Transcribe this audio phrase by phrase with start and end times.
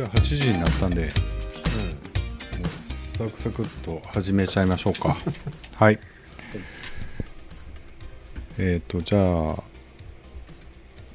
[0.00, 1.10] じゃあ8時になったんで、もう
[2.68, 5.14] サクサクっと始めちゃいましょうか。
[5.76, 5.98] はい。
[8.56, 9.18] えっ、と、じゃ
[9.50, 9.62] あ、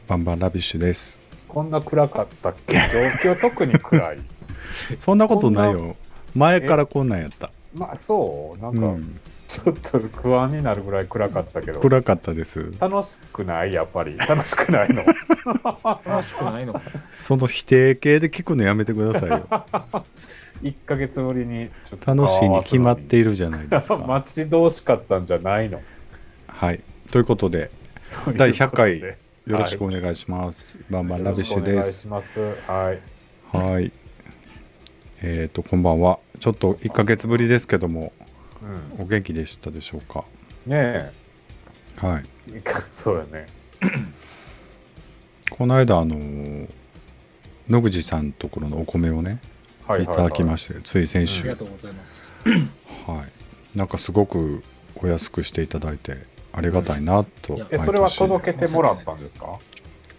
[0.08, 1.20] バンバンラビッシュです。
[1.48, 2.76] こんな暗かったっけ？
[3.24, 4.20] 状況特に暗い。
[5.00, 5.96] そんなことないよ。
[6.36, 7.52] 前からこんなんやった。
[7.74, 12.74] まあそう、なんかうん、ちょっと不安になるぐらい暗かったけど、暗かったです。
[12.80, 13.74] 楽しくない？
[13.74, 14.18] やっぱり。
[14.18, 15.04] 楽しくないの？
[15.04, 16.74] 楽しくないの？
[16.74, 16.82] か
[17.12, 19.48] その否定形で聞くのやめてくださいよ。
[20.64, 23.98] 1ヶ月ぶりにちょっと楽しいに決まっていいるじゃないですか。
[23.98, 25.82] 待ち遠しかったんじゃないの？
[26.48, 26.82] はい。
[27.12, 27.70] ということで、
[28.12, 30.80] ととで第100回よろしくお願いします。
[30.90, 32.08] バンバンラビッシュでよろしすく。
[32.08, 32.56] お願いします。
[32.68, 33.00] はい。
[33.74, 33.92] はい。
[35.22, 36.20] えっ、と、こんばんは。
[36.40, 38.12] ちょっと1ヶ月ぶりですけども、
[38.62, 40.24] うお元気でしたでしょうか？
[40.68, 41.12] ん、ね
[41.98, 42.26] はい。
[42.54, 43.48] え、 そうやね。
[45.50, 46.70] この間、あのー
[47.68, 49.40] 野口さんのところのお米をね、
[49.88, 52.32] はいいただきまして、つい先あり週、がとうございます。
[53.08, 53.24] は
[53.74, 53.78] い。
[53.78, 54.62] なんかすごく
[54.96, 56.16] お安くしていただいて、
[56.54, 57.56] ありがたいなと。
[57.56, 59.58] いやえ、それは届けてもらったんですか？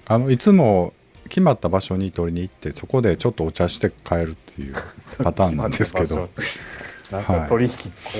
[0.06, 0.92] あのいつも
[1.28, 4.74] 決まった場所に取りに行って、そこでちょっとお茶して帰るっていう
[5.22, 6.28] パターンなんですけど、
[7.10, 7.40] なんはい。
[7.42, 7.70] か取引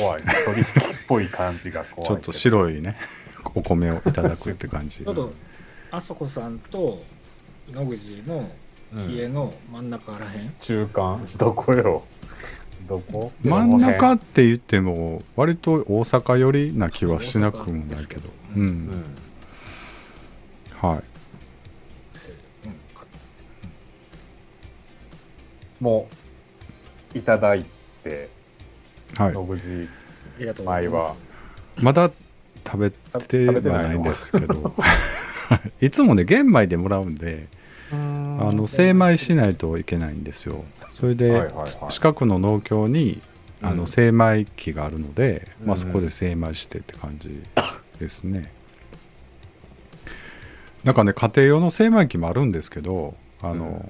[0.01, 0.67] 怖い、 取引っ
[1.09, 2.09] ぽい感じが怖い。
[2.09, 2.97] ちょっと白いね、
[3.55, 5.05] お米をいただくって感じ。
[5.05, 5.13] ちょ。
[5.13, 5.33] っと、
[5.91, 7.03] あそこさんと
[7.73, 8.51] 野口の
[8.93, 9.11] うん。
[9.11, 11.27] 家の真ん中らへん、中間？
[11.37, 12.05] どこよ？
[12.89, 13.33] どこ？
[13.43, 19.05] 真ん中って言っても、割と大阪寄りな気はしなくもないけど、ううん。
[20.81, 20.95] はい。
[22.67, 23.05] うんか
[25.81, 26.09] も
[27.15, 27.65] ういただい
[28.05, 28.11] て。
[28.11, 28.29] はい
[29.15, 29.89] 野口
[30.37, 31.85] ありがとうござい前はます。
[31.85, 32.11] まだ
[32.67, 34.75] 食べてはないんですけど。
[35.81, 37.47] いつもね玄米でもらうんで
[37.93, 40.65] ああの精米しないといけないんですよ。
[40.93, 41.67] それで、はいはいはい。
[41.93, 43.21] 近くの農協に
[43.63, 43.79] あうん。
[43.79, 47.43] の精米機があるので、まあ、うんそこで精米してって感じ
[48.01, 48.53] ですね。
[50.85, 53.85] なんかね家庭用の精米機もあるんですけどあの、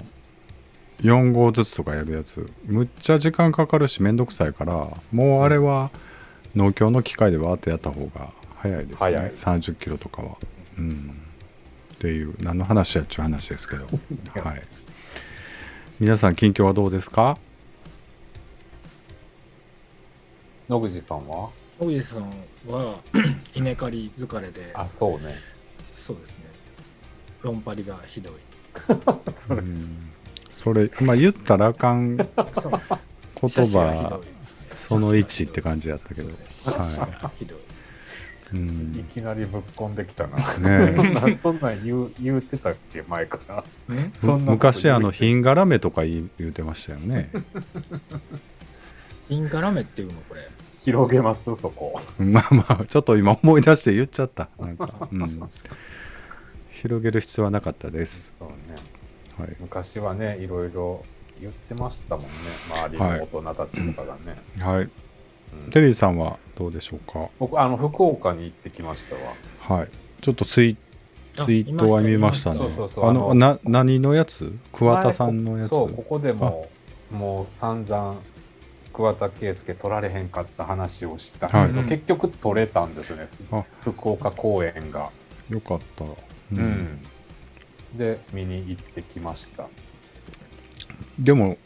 [1.02, 2.50] 4合ずつとかやるやつ。
[2.64, 5.90] むっちゃ時間かかるしめんどくさいからもうあれは
[6.54, 9.16] 農協の機械でわーってやった方が早いですね。
[9.16, 9.30] 早い。
[9.32, 10.36] 30キロとかは。
[10.78, 11.20] うん。
[11.94, 13.86] っていう何の話やっちゅう話ですけど。
[14.42, 14.62] はい。
[16.00, 17.38] 皆さん近況はどうですか？
[20.68, 21.50] 野口さんは？
[21.80, 22.22] 野口さん
[22.66, 23.00] は
[23.54, 25.34] 稲刈り疲れで、あそうね。
[25.94, 26.44] そうですね。
[27.42, 28.32] 論パリがひどい。
[29.36, 29.60] それ。
[29.60, 30.10] うん
[30.56, 32.98] それまあ言ったらあかん言葉
[34.74, 36.30] その1って感じやったけど。
[36.30, 37.58] そうですね写真がひどい。
[38.54, 38.58] うい。
[38.58, 39.04] ん。
[39.12, 40.38] きなりぶっこんできたな。
[40.38, 43.64] ねそんなそんなん言う言うてたっけ前から。
[43.88, 44.12] うん？
[44.18, 47.30] そんなこと昔あの品絡めとか言い言うてましたよね。
[49.28, 50.48] インカラメっていうのこれ。
[50.84, 52.00] 広げますそこ。
[52.18, 54.48] まあまあちょっと今思い出して言っちゃった。
[54.58, 55.50] なんか、うん、
[56.70, 58.32] 広げる必要はなかったです。
[58.38, 58.95] そうね
[59.38, 61.04] はい、昔はねいろいろ
[61.40, 62.30] 言ってましたもんね。
[62.70, 65.70] 周りの大人たちとかがね、はい、うん。
[65.70, 67.28] テリーさんはどうでしょうか？
[67.38, 69.78] 僕あの福岡に行ってきましたわ。
[69.78, 69.90] はい。
[70.22, 70.76] ちょっとツイ
[71.34, 72.60] ツイートは見ましたね。
[72.60, 73.08] そうそうそう。
[73.08, 74.56] あのな何のやつ？
[74.72, 75.68] 桑田さんのやつ？
[75.68, 76.68] そうここでも
[77.10, 78.16] もう散々
[78.94, 81.48] 桑田佳祐取られへんかった話をした。
[81.48, 83.28] けど、はい結局取れたんですよね。
[83.52, 83.62] あ。
[83.82, 85.10] 福岡公演が、
[85.50, 86.08] よかった、う
[86.52, 86.98] うん
[87.96, 89.66] で見に行ってきました、
[91.18, 91.56] でも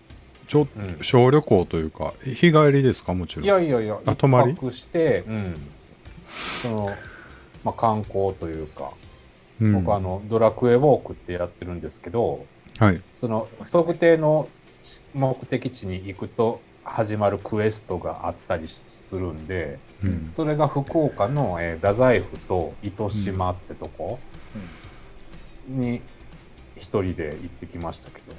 [0.46, 0.94] ちょっうん。
[0.94, 3.14] と小旅行というか日帰りですか？
[3.14, 3.44] もちろん。
[3.44, 4.54] いやいやいやあ泊まり？
[4.72, 5.54] して、うん、
[6.62, 6.90] その、
[7.64, 8.92] まあ、観光というか、
[9.60, 9.84] うん。
[9.84, 12.46] 僕あのドラクエウォークってやってるんですけど
[12.78, 13.00] はい。
[13.14, 14.48] その特定の
[15.14, 20.28] 目的地に行くと始まるクエストがあったりするんでうん。
[20.32, 24.18] それが福岡の、えー太宰府と糸島ってとこ
[25.68, 26.00] に
[26.80, 28.34] 一人で行ってきましたけど、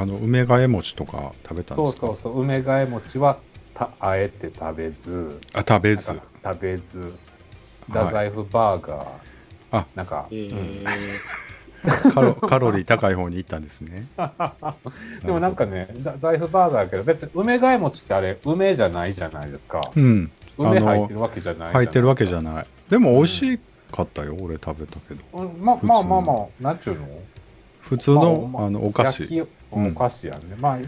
[0.00, 2.06] あの梅替え餅とか食べたんそうですか？
[2.08, 3.38] そうそう梅替え餅は
[3.74, 5.38] たあえて食べず。
[5.54, 6.08] あ食べず。
[6.08, 6.24] なんか
[6.54, 7.12] 食べず。
[7.88, 9.06] 太宰府バーガー、
[9.72, 9.86] あ。
[9.94, 10.84] なんか、えー。
[12.12, 14.08] カロカロリー高い方に行ったんですね。
[14.18, 14.22] う
[15.24, 19.80] んでもなんかねだ太宰府バーガーやけど別に梅替え餅ってあれ梅じゃないじゃないですか。
[19.96, 20.30] うん。
[20.58, 22.54] 梅入ってるわけじゃない入ってるわけじゃない。
[22.56, 23.60] ないでも美味し
[23.92, 25.22] かったよ、俺食べたけど。
[25.32, 25.64] うん。
[25.64, 27.06] ままあまあまあなんちゅうの？
[27.88, 29.46] 普通の、まああのお菓子。
[29.70, 30.86] お菓子やね、まあ、うん、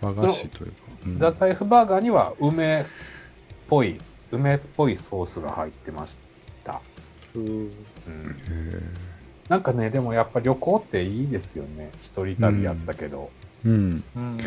[0.00, 0.76] 和菓子というか、
[1.06, 2.84] うん太宰府バーガーには梅っ
[3.68, 3.98] ぽい
[4.30, 6.18] 梅っぽいソースが入ってまし
[6.62, 6.82] た、
[7.34, 8.82] うんうん、へー
[9.48, 11.90] なんかねでもやっぱ旅行っていいですよね。
[12.02, 13.30] 一人旅やったけど、
[13.64, 13.72] うん。
[14.14, 14.22] うん。
[14.22, 14.38] うん。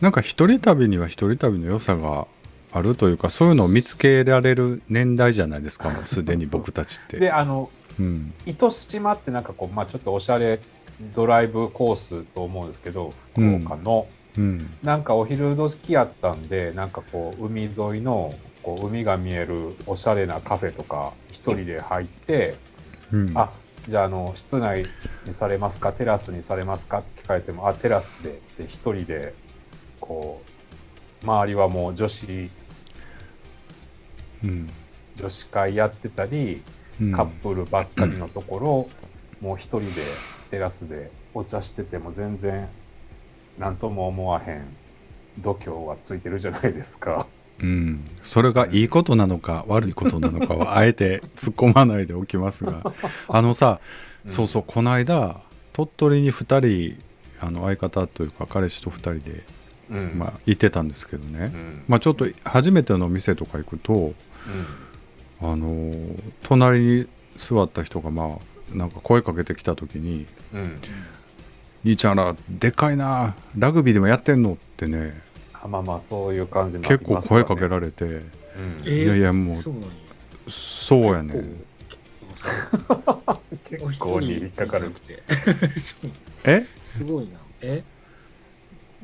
[0.00, 2.26] なんか一人旅には一人旅の良さが
[2.72, 7.18] あるというかそういうのを見つけられる年代じゃないですかもうすでに僕たちって。
[7.20, 8.34] であのうん。
[8.46, 10.60] 糸島ってなんかこう、まあ、ちょっとおしゃれ
[11.14, 14.06] ドライブコースと思うんですけど福岡の、
[14.38, 14.70] うん。
[14.82, 22.56] なんかお昼時やったんでなんかこう海沿いのこう海が見えるおしゃれなカフェとか一人で入って、
[23.12, 23.32] うん。
[23.36, 23.50] あ
[23.88, 24.86] じゃああの室内
[25.26, 25.92] にされますか？
[25.92, 27.00] テラスにされますか？
[27.00, 29.34] って聞かれてもあテラスでで一人で
[30.00, 30.42] こ
[31.22, 32.50] う周りはもう女子。
[34.42, 34.70] うん。
[35.16, 36.62] 女子会やってたりうん
[37.14, 38.88] カップルばっかりのところ、
[39.40, 40.02] もう一人で
[40.50, 42.68] テラスでお茶してても全然
[43.58, 44.64] 何とも思わへん
[45.38, 47.26] 度胸がついてるじゃないですか。
[47.60, 52.82] うん、それがいいことなのか悪いことなのかはあえて突っ込まないでおきますが。
[53.28, 53.80] あのさ、
[54.26, 55.40] そうそうこの間
[55.72, 59.44] 鳥取に2人あの相方というか彼氏と2人で、
[59.90, 59.96] うん。
[59.96, 61.82] うんまあ、行ってたんですけどね、うん。
[61.88, 64.14] まあ、ちょっと初めての店とか行くと
[65.42, 68.38] あのー隣に座った人がま
[68.72, 70.60] あなんか声かけてきた時にうん。
[70.60, 70.80] うん
[71.84, 75.20] 「兄ちゃんらでかいなラグビーでもやってんの?」ってね
[75.52, 78.22] あまあまあそういう感じになり結構声かけられて、うん。
[78.86, 79.88] えいやいやもうそうなんや
[80.48, 81.34] そうやね
[83.64, 84.92] 結構に人引っかかる。
[86.44, 86.66] え？
[86.82, 87.30] すごいな。
[87.62, 87.82] え？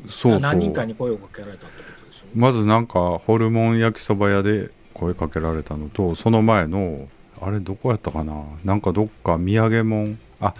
[0.08, 0.40] そうそう。
[0.40, 2.26] 何人かに声をかけられたってことでしょ？
[2.34, 7.08] まずなんかホルモン焼きそば屋で声かけられたのとその前の
[7.40, 8.44] あれどこやったかな？
[8.64, 10.18] なんかどっか土産物？
[10.40, 10.54] あ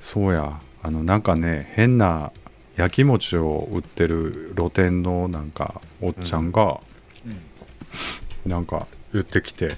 [0.00, 0.60] そうや。
[0.84, 2.32] あのなんかね変な
[2.76, 6.80] 焼き餅を売ってる露店のなんかおっちゃんが
[7.26, 8.50] うん。
[8.50, 9.76] なんか言ってきて、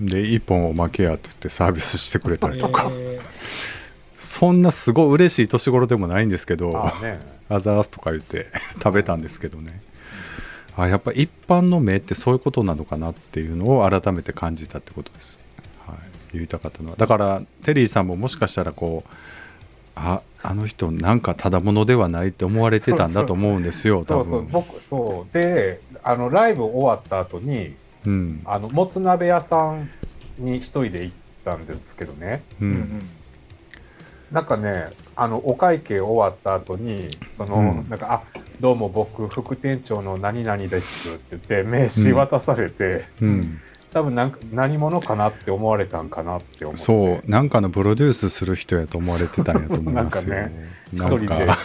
[0.00, 3.18] で1本おまけやって言ってサービスしてくれたりとか、え
[4.16, 6.92] そんなすごい嬉しい年頃でもないんですけどあ
[7.58, 9.82] ざーすとか言って食べたんですけどね
[10.84, 15.40] あやっぱ一般の目ってそういうことなのかなっていうのを改めて感じたってことです、
[15.86, 15.96] はい、
[16.34, 16.96] 言いたかったのは。
[16.96, 19.10] だからテリーさんももしかしたらこう
[19.94, 24.46] ああの人なんかただものではないって思われてたんだと思うんですよそ多分。
[24.46, 24.62] うそう。
[24.62, 25.34] 僕そう。
[25.34, 27.74] であのライブ終わった後に
[28.06, 28.42] うん。
[28.44, 29.90] あのもつ鍋屋さん
[30.38, 32.42] に一人で行ったんですけどね。
[32.60, 33.10] うーうんん
[34.32, 37.88] なんかねあのお会計終わった後にその、うん。
[37.88, 38.22] なんか「あ
[38.60, 43.60] どうも僕副店長の何々です」って言って名刺渡されて、うん。
[43.92, 46.82] 多分なんか何者かなって思われたんかなって思って。
[46.82, 50.50] そうなんかのプロデュースする人やと思われてたんやと思いますよなん
[50.92, 51.58] 一なん人で、か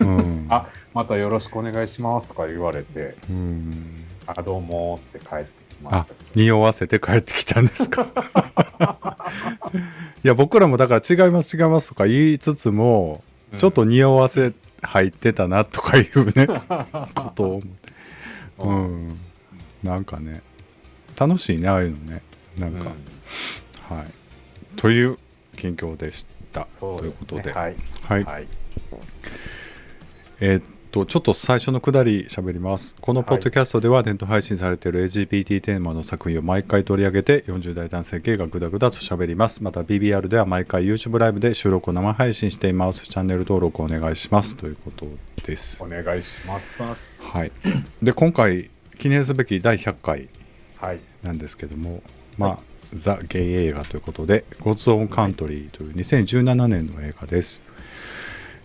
[0.00, 0.16] うん。
[0.16, 0.46] うん。
[0.48, 3.14] あまたよろしくお願いしますとか言われて。
[3.30, 8.06] うん「あどうも」って帰ってあ匂わせて帰ってきたんですか。
[10.22, 13.22] いや僕らもだから違います違いますとか言いつつも、
[13.52, 13.58] うん。
[13.58, 16.46] ちょっと匂わせ入ってたなとかいうね
[17.14, 17.92] ことを思って。
[18.58, 19.08] ううん。
[19.08, 19.18] ん
[19.82, 20.42] なんかね
[21.16, 22.22] 楽しいねああいうのね。
[22.58, 22.90] なんか、
[23.94, 24.06] はい。
[24.76, 25.18] という
[25.56, 26.66] 近況でした。
[26.78, 27.52] そうということで。
[27.52, 27.76] はい。
[28.02, 28.46] はい、はい。
[30.40, 32.96] えーっとちょっと最初のくだり喋ります。
[33.00, 39.62] このポッドキャストではネット配信されている LGBT テーマの作品を毎回取り上げて40代男性系がグダグダと喋ります。
[39.62, 43.04] また BBR では毎回 YouTube ライブで収録を生配信しています。
[43.04, 44.56] チャンネル登録お願いします。
[44.56, 45.06] ということ
[45.44, 45.82] です。
[45.82, 47.22] お願いします。
[47.22, 47.52] はい。
[48.02, 48.68] で今回
[48.98, 50.28] 記念すべき第100回
[50.76, 51.00] はい。
[51.22, 52.02] なんですけども
[52.36, 52.58] まあ、
[52.94, 57.62] ザ・ゲイ映画ということで「ゴッツ・オン・カントリー」という2017年の映画です。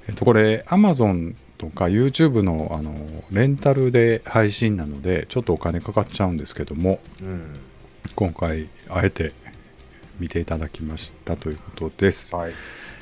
[0.07, 1.35] えっと、これ Amazon
[1.69, 2.95] とか YouTube のあの
[3.31, 7.59] レンタルで配信なのでちょっとお金かかっちゃうんですけどもうん。
[8.15, 9.33] 今回あえて
[10.19, 12.35] 見ていただきましたということです。
[12.35, 12.53] はい。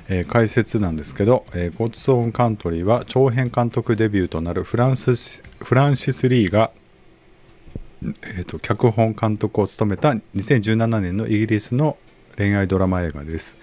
[0.10, 6.72] えー解説なんですけど「えーゴッツ・オン・カントリー」は長編監督デビューとなるフランスフランシス・リーが、
[8.04, 11.98] えーと脚本監督を務めた2017年のイギリスの
[12.38, 13.60] 恋愛ドラマ映画です。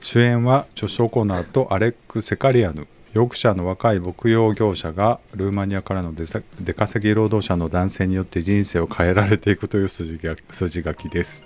[0.00, 11.44] 主演はジョシュ・オコナーとアレック・セカリアヌヨークシャーの若い牧羊業者がルーマニアからの出さ出稼ぎ労働者の男性によって人生を変えられていくという筋が筋書きです。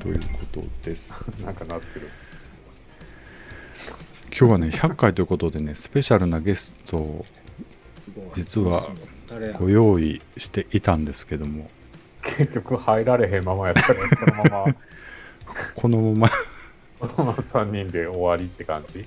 [0.00, 1.12] ということです。
[1.44, 2.08] なんかなってる。
[4.38, 7.26] 今日はね100回ということでねスペシャルなゲストを
[8.34, 8.88] 実は
[9.58, 11.68] ご用意していたんですけども。
[12.22, 14.74] 結局入られへんままやったら このまま。
[15.74, 16.30] このまま。
[17.00, 19.06] このまま3人で終わりって感じ？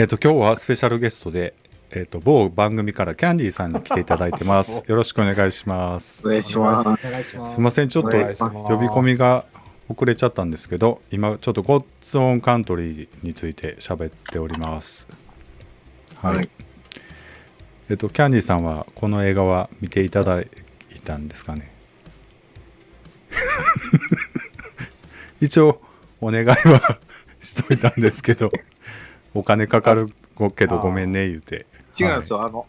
[0.00, 1.52] えっと今日はスペシャルゲストで、
[1.94, 4.82] えっと某番組からキャンディーさんに来ていただいてます。
[4.88, 6.26] よろしくお願いします。
[6.26, 7.06] お願いします。
[7.50, 7.52] す。
[7.52, 9.44] すいませんちょっと呼び込みが
[9.90, 15.06] 遅れちゃったんですけど今ちょっとゴッツオンカントリーについて喋っております。
[16.22, 16.48] はい、はい。
[17.90, 20.48] えっとキャンディーさんはこの映画は見ていただい
[21.04, 21.70] たんですかね？
[25.42, 25.78] 一応
[26.22, 26.98] お願いは
[27.38, 28.50] しといたんですけど
[29.34, 30.08] お金かかる
[30.56, 31.66] けどごめんね言うて。
[31.98, 32.66] 違うんですよ、あの、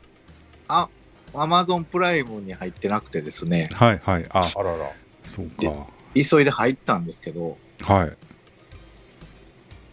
[0.68, 0.90] あ、
[1.34, 4.26] アマゾンプライムに入ってなくてですね、はいはい。
[4.30, 4.92] ああらら。
[5.24, 5.88] そうか。
[6.14, 8.18] 急いで入ったんですけど、はい。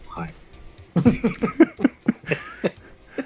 [0.09, 0.33] はい。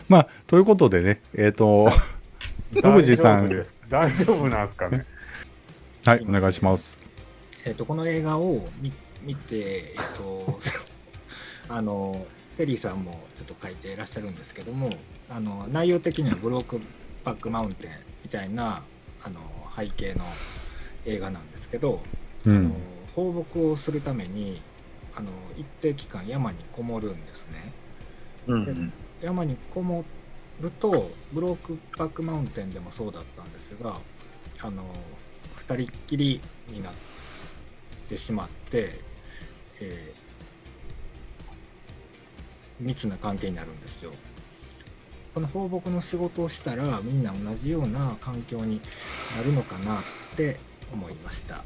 [0.07, 1.89] まあということでねえっ、と
[2.73, 3.45] 野口さん。
[3.45, 3.77] 大丈夫です。
[3.89, 5.05] 大丈夫なんですかね。
[6.05, 6.99] はいお願いします。
[7.65, 10.59] えっとこの映画を見見て、えっと
[11.69, 14.91] あのテリーさんもちょっと書いていらっしゃるんですけども
[15.29, 16.79] あの内容的にはブローク
[17.23, 17.91] バックマウンテン
[18.23, 18.83] みたいな
[19.23, 19.39] あの
[19.75, 20.23] 背景の
[21.05, 22.01] 映画なんですけど、
[22.45, 22.73] あのうん
[23.15, 24.59] 放牧をするために
[25.15, 27.71] あの一定期間山にこもるんですね。
[28.47, 30.03] うんうん山にこも
[30.59, 33.95] るとブロークバックマウンテンでもそうだったんですが
[34.59, 34.83] あの
[35.55, 36.93] 二人っきりになっ
[38.09, 38.99] てしまって、
[39.79, 40.12] えー
[42.79, 44.11] 密な関係になるんですよ。
[45.33, 48.79] この放牧の仕事をしたらみんな同じような環境に
[49.35, 50.03] なるのかなっ
[50.35, 50.59] て
[50.93, 51.63] 思いました。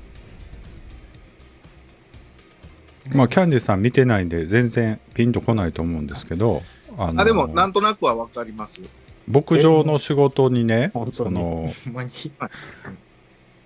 [3.14, 6.62] まあキャンディーさん見てないんで全然ピンとこないと思うんですけど
[6.98, 8.82] あのあ、でも、なんとなくはわかります。
[9.28, 11.66] 牧場の仕事にね本当にその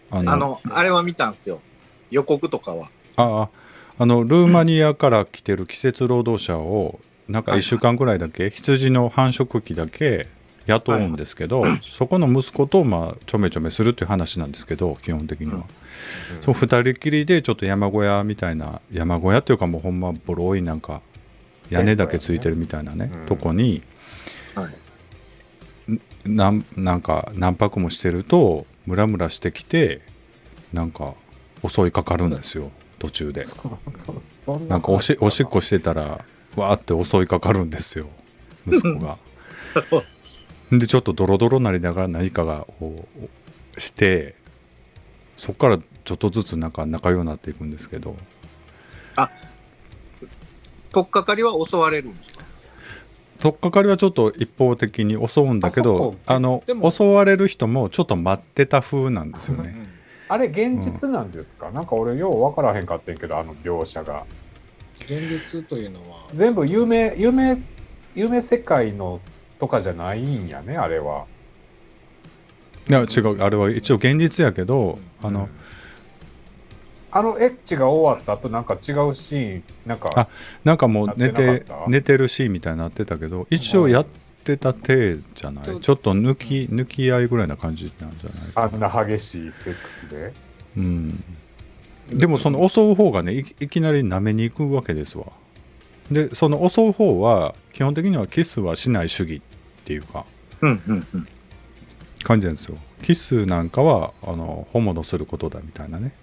[0.10, 1.62] あのあの、あれは見たんですよ。
[2.10, 2.90] 予告とかは。
[3.18, 3.50] あ
[3.98, 7.00] あのルーマニアから来てる季節労働者を
[7.32, 10.28] なんか1週間ぐらいだけ羊の繁殖期だけ
[10.68, 15.64] 雇うんですけど、そこの息子とまあちょめちょめするっていう話なんですけど基本的には、うん。
[16.42, 21.02] そう2人きりでちょっと山小屋みたいな山小屋っていうかもうほんまボロいなんか
[21.70, 23.26] 屋根だけついてるみたいなね、うん。
[23.26, 23.82] とこに
[24.54, 24.76] はい。
[26.26, 30.02] なんなんか何泊もしてるとムラムラしてきて
[30.74, 31.16] なんか
[31.68, 33.46] 襲いかかるんですよ途中で。
[34.68, 36.24] なんかおしおしっこししてたら
[36.56, 38.08] わーって襲いかかるんですよ。
[38.68, 39.18] 息子が。
[40.72, 43.08] でちょっとドロドロなりながら何かがこ
[43.76, 44.36] うして
[45.36, 48.16] そこからちょっとずつなんか仲良くなっていくんですけど。
[50.92, 52.44] とっかかりは襲われるんですか？
[53.40, 59.74] 取っかかりはちょっと一方的に襲うんだけどあのでも襲われる人もちょっと待ってた風なんですよね。
[59.76, 59.88] うん
[60.28, 64.26] あれ現実なんですか、なんか俺よう分からへんかってんけどあの描写が
[65.12, 66.28] 現実というのは。
[66.34, 67.62] 全部夢夢
[68.16, 69.20] 夢世界の
[69.60, 71.26] とかじゃないんやねあれは。
[72.90, 73.44] いや違う。
[73.44, 75.50] あれは一応現実やけどあの、
[77.12, 80.28] あのエッチが終わった後なんか違うシーンなんかあ
[80.64, 84.06] なんかもう寝て寝てるシーンみたいになってたけど一応やっ
[84.46, 90.34] てた体じゃない、ちょちょっと抜き抜き合いぐらいな感じなんじゃないあんな激しいセックスで？
[90.78, 91.24] うん、
[92.12, 95.26] でもその襲う方がねいいきなり舐めに行くわけですわ。
[96.12, 99.42] でその襲う方は基本的にはキスはしない主義っ
[99.86, 100.26] ていうか
[100.62, 101.28] うんうんうん。
[102.24, 102.78] 感じなんですよ。
[103.02, 106.14] キスなんかはあのホモのすることだみたいなね、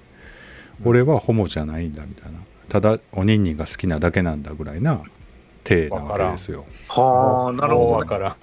[0.85, 2.39] 俺はホモじゃないんだみたいな。
[2.69, 5.03] ただおにんにんが好きなだけなんだぐらいな
[5.65, 6.67] 体なわけですよ。
[6.89, 7.93] はあ、なるほど、ね。
[7.95, 8.37] わから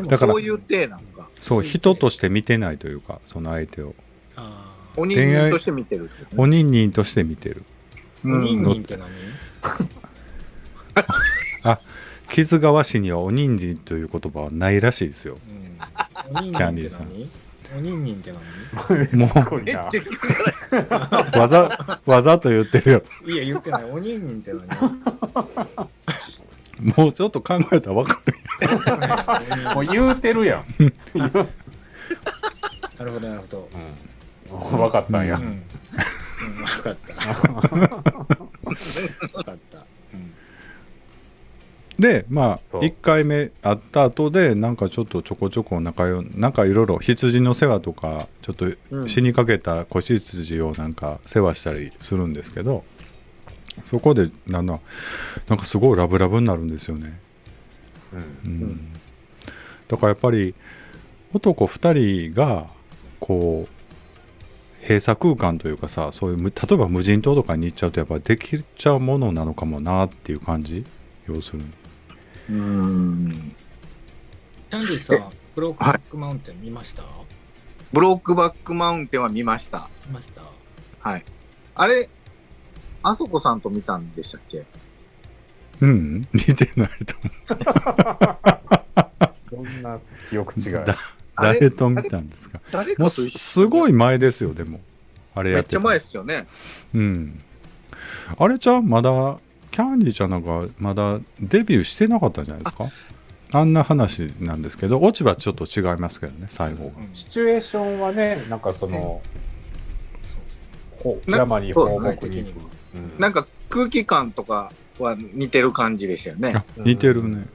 [0.00, 0.02] ん。
[0.04, 1.28] だからそういう体なんですか？
[1.38, 3.94] そう人として見てないというかその相手を。
[4.36, 6.10] あお人間として見てるね。
[6.36, 7.64] おにんにんとして見てる。
[8.24, 9.08] ーおにんにんって何？
[12.28, 15.38] 傷川市にはおにんじんという言葉はないらしいですよ。
[15.48, 16.36] うん。
[16.36, 17.08] おにんにんキャンディってーさん。
[17.08, 17.28] 何
[17.76, 18.40] おにんにんって何
[19.16, 19.28] も
[21.36, 23.02] うわざわざと言ってるよ。
[23.26, 23.84] いや言ってない。
[23.84, 24.66] おにんにんって何？
[26.80, 28.34] もうちょっと考えたら分かる
[29.74, 30.64] もう言うてるやん、
[31.18, 33.68] なるほどなるほど。
[33.72, 33.94] うん、
[34.50, 35.62] 分かったんや、うん、うん、
[36.64, 37.14] 分かった。
[39.32, 40.32] 分かった、うん。
[41.98, 42.80] でまあそう。
[42.80, 48.56] 1回目会った後でなんかちょっとちょこちょこ仲よなんかいろいろ羊の世話とかちょっ
[48.90, 49.02] うん。
[49.02, 52.84] と死にかけた子羊をなんか世話したりするんですけど
[53.84, 54.80] そこでなんだ
[55.48, 57.18] なんかすごいラブラブになるんですよね。
[58.12, 58.20] うん。
[58.44, 58.88] うん。
[59.88, 60.54] だからやっぱり
[61.32, 62.66] 男2人が
[63.18, 63.79] こう
[64.82, 70.84] 閉鎖空間というかさそういうむ例えば無人島とかに行っちゃうとやっぱできちゃうものなのかもなっていう感じ？
[71.28, 71.64] 要するに。
[72.50, 73.54] うん。
[74.70, 77.02] キャンディーさんブロークバックマウンテン見ました、
[77.92, 79.88] ブロークバックマウンテンは見ました。
[80.06, 80.42] 見ました
[81.00, 81.24] はい。
[81.74, 82.08] あれ、
[83.02, 84.66] あそこさんと見たんでしたっけ？
[85.80, 87.16] うん、 似てないと
[89.56, 89.98] 思 んな
[90.30, 90.72] 記憶違い？
[91.36, 92.60] 誰と見たんですか？
[92.70, 94.80] 誰もうすかとすごい前ですよでも。
[95.34, 96.46] あれやってめっちゃ前ですよね。
[96.94, 97.40] うん。
[98.38, 99.38] あれじゃあまだ
[99.70, 102.88] キャンディーちゃんなんかまだデビューしてなかったんじゃないですか？
[103.52, 107.08] あんな話なんですけど落ち葉ちょっと違いますけどね最後がうん。
[107.14, 109.20] シチュエーションはね、なんかその、
[110.98, 113.20] ほな山に放牧に行く。
[113.20, 116.52] なんか空気感とかは似てる感じでしたよね。
[116.54, 116.64] あ。
[116.76, 117.46] 似てるね。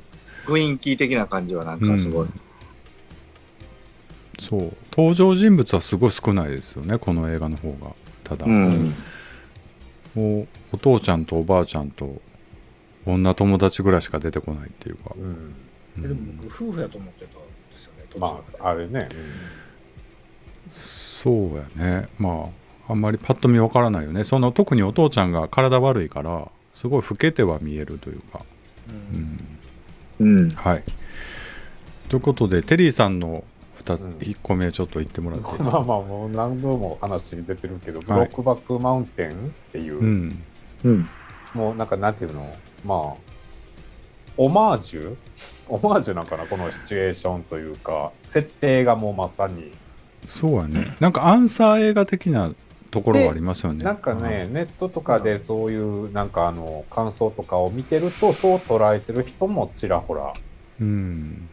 [0.46, 2.28] 雰囲気的な感じはなんかすごい。
[2.28, 2.42] うん
[4.40, 4.74] そう。
[4.92, 7.92] 登場人物はすごい少ないですよねこの映画の方が。
[8.24, 8.94] ただ、うん。
[10.16, 12.22] もうお父ちゃんとおばあちゃんと
[13.06, 15.56] 女友達ぐらいしか出てこないっていうか、うん。
[16.00, 19.10] えでもうん僕夫婦やと思ってたんですよね途中まあ、あれね。
[20.70, 22.10] そうやね。
[22.18, 22.50] ま
[22.88, 24.24] ああんまりパッと見わからないよね。
[24.24, 28.42] その特にお父ちゃんが体悪いからすごい老けては見えるというか、
[30.20, 30.44] ううんん。
[30.44, 30.50] うん。
[30.50, 30.84] はい。
[32.10, 33.44] ということでテリーさんの
[33.86, 34.10] 2つ、うん。
[34.12, 35.80] 1個目ちょっと言ってもらっていいですか？
[35.82, 39.34] まあまあ、もう何度も話に出てるけど、ブロックバックマウンテンっ
[39.72, 40.44] ていう、うん。
[40.84, 41.10] うん。
[41.54, 42.54] もうなんかなんていうの、
[42.86, 43.14] まあ、
[44.38, 45.16] オマージュ？
[45.70, 49.72] オマージュなんかな、このシチュエーションというか、設定がもうまさに、
[50.26, 50.96] そうやね。
[51.00, 52.54] なんかアンサー映画的な
[52.92, 53.84] ところはありますよね。
[53.84, 60.34] なんかね、ネットとかでそういうなんかあの感想とかを見てると、そう捉えてる人もちらほら、
[60.82, 61.50] うん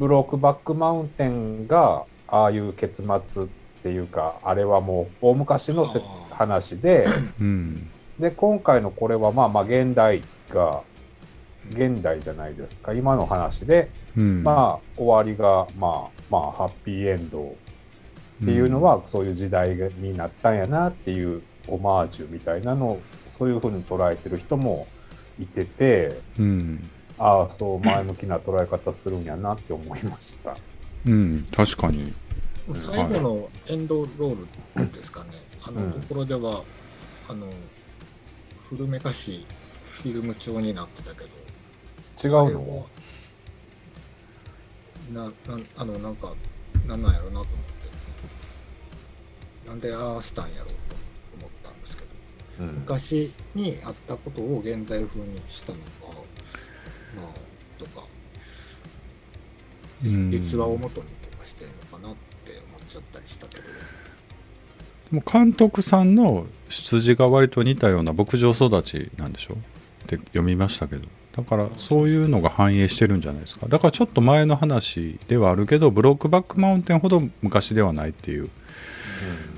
[0.00, 3.46] ブロックバックマウンテンがああいう結末っ
[3.82, 5.86] ていうか、あれはもう大昔の
[6.30, 7.06] 話で、
[7.38, 7.90] うん。
[8.18, 10.80] で、今回のこれはまあまあ現代が、
[11.72, 14.42] 現代じゃないですか、今の話で、うん。
[14.42, 17.54] まあ終わりがまあまあハッピーエンド
[18.42, 23.00] っていうのはそういう時代になったんやなっていうオマージュみたいなのを
[23.36, 24.86] そういうふうに捉えてる人も
[25.38, 26.90] いててうん、
[27.22, 30.56] ああそう前向きな捉え方するんやなって思いました。
[31.06, 32.12] うん、確かに。
[32.74, 35.30] 最後のエンドロールですかね、
[35.62, 35.90] あうん。
[35.90, 36.62] のところでは、
[37.28, 37.46] あの
[38.70, 39.46] 古めかしい
[40.02, 41.28] フィルム調になってたけど、
[42.22, 42.86] 違うの？
[45.12, 45.30] なな
[45.76, 46.32] あのなんか、
[46.86, 47.46] なんなんやろうなと思っ
[49.64, 50.72] て、なんでああしたんやろうと
[51.38, 52.08] 思ったんですけど、
[52.60, 52.74] うん。
[52.80, 55.78] 昔にあったことを現代風にしたの
[57.78, 58.06] とか、
[60.04, 60.30] うん。
[60.30, 63.62] 実話を元にとかしてるのかなって思っちゃったりしたけど。
[65.10, 69.54] もう監督さんの出自が割と似たような牧場育ちなんでしょ？
[69.54, 69.56] っ
[70.06, 71.08] て読みましたけど。
[71.32, 73.66] だからそういうのが反映してるんじゃないですか。
[73.66, 78.50] だからちょっと前の話ではあるけどブロックバックマウンテンほど昔ではないっていう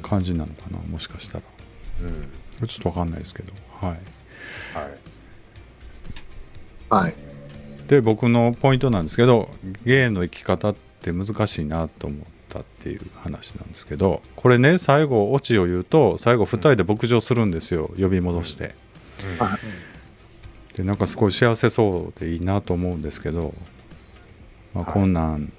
[0.03, 1.45] 感じなのかなもしかしたら。
[2.61, 2.67] うん。
[2.69, 3.53] ちょっとわかんないですけど。
[3.81, 3.91] はい。
[6.91, 7.05] はい。
[7.05, 7.15] はい。
[7.93, 9.51] で僕のポイントなんですけど
[9.85, 18.75] ゲイの生き方って難しいなと思ったっていう話なんですけどこれね最後オチを言うと最後2人で牧場するんですよ呼び戻して。
[20.75, 23.53] でなんかすごい幸せそうでいいなと思うんですけど、
[24.73, 25.53] まあ、はいこんなん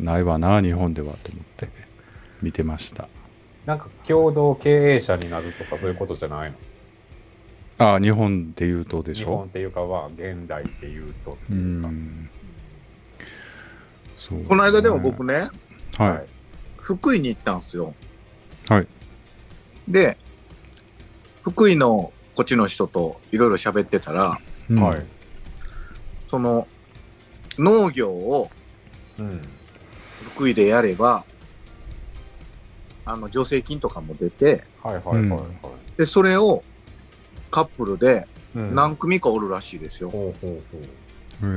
[0.00, 1.68] ないわな日本ではと思って
[2.42, 3.06] 見てました。
[3.64, 6.56] なんか共同経営者になるとかそういうことじゃないの？
[7.80, 9.26] ああ日本で言うとでしょ？
[9.26, 11.88] 日本っていうかは現代っていうとってういうか。
[11.88, 12.30] ん。
[14.18, 14.44] そう。
[14.44, 15.48] この間でも僕ね、
[15.96, 16.22] は
[16.76, 17.94] 福井に行ったんですよ。
[18.68, 18.86] いはい。
[19.88, 20.18] で、
[21.42, 24.38] 福井のこっちの人といろいろ喋ってたら、
[24.68, 24.82] うん。
[24.82, 25.02] はい。
[26.28, 26.68] その
[27.58, 28.50] 農業を
[29.18, 29.40] うん。
[30.34, 31.24] 福井でやれば、
[33.06, 35.40] あの助成金とかも出て、はいはいはいはい。
[35.96, 36.62] で、それを
[37.50, 38.74] カップルでうん。
[38.74, 40.10] 何組かおるらしいですよ。
[40.10, 41.50] ほうほうほう。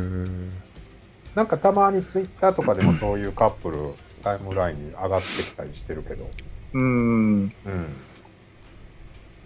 [1.35, 6.29] なんかたまにツイッターとかでもそういうカップルタイムラインに上がってきたりしてるけど、
[6.73, 6.83] うーん。
[6.83, 7.51] うん、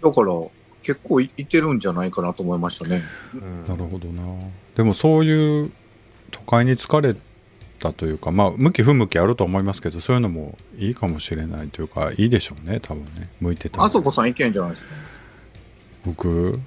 [0.02, 0.32] だから、
[0.82, 3.02] 結構いいてるんじゃないかなと思いましたね。
[3.34, 3.66] うん。
[3.66, 4.22] なるほどな。
[4.76, 5.72] でもそういう
[6.30, 7.16] 都会に疲れ
[7.78, 13.30] たというかまあ向き不向きあると思いますけどそういうのもいいかもしれないというかいいでしょうね多分ね。
[13.40, 13.84] 向いてたら。
[13.84, 14.88] あそこさん意見じゃないですか。
[16.08, 16.60] 僕う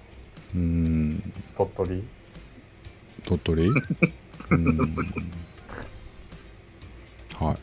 [0.56, 1.34] ーん。
[1.58, 2.04] 鳥取？
[3.24, 3.70] 鳥取？
[3.70, 3.74] う
[7.40, 7.58] はい。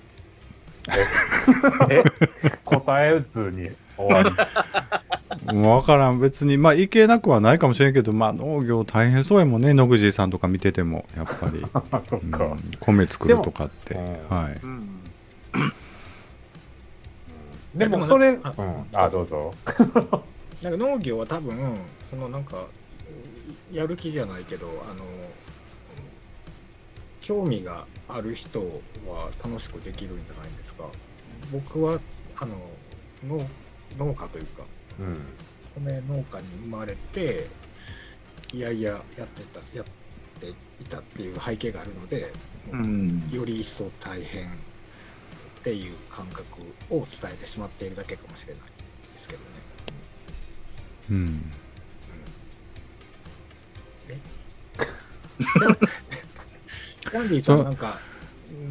[1.94, 2.02] え？
[2.64, 4.30] 答えずに終わり。
[5.54, 6.18] 分からん。
[6.18, 9.72] 別にまあいけなくはないかもしれんけどまあ農業大変そうやもんね。
[9.72, 12.58] 野口さんとか見ててもやっぱり、 あそっか、うん。
[12.80, 13.94] 米作るとかって。
[13.94, 14.58] でもはい。
[14.60, 14.88] うん。
[17.76, 18.40] でもそれ、うん。
[18.42, 19.54] あ、あどうぞ
[20.62, 21.78] なんか農業は多分
[22.10, 22.66] そのなんか
[23.72, 25.04] やる気じゃないけどあの
[27.20, 28.60] 興味がある人
[29.06, 30.84] は楽しくできるんじゃないですか。
[31.52, 32.00] 僕は
[32.36, 32.56] あの
[33.26, 33.46] 農
[33.98, 34.64] 農家というか
[34.98, 35.20] うん
[35.84, 37.46] 米農家に生まれて
[38.52, 39.84] いやいややってたやっ
[40.40, 40.48] て
[40.80, 42.32] いたっていう背景があるので、
[42.72, 43.28] うん。
[43.30, 44.50] より一層大変っ
[45.62, 48.62] ていう感覚を伝えてしまっているだけかもしれない。
[51.10, 51.52] うん。
[55.38, 57.98] キャンディーさそんなんか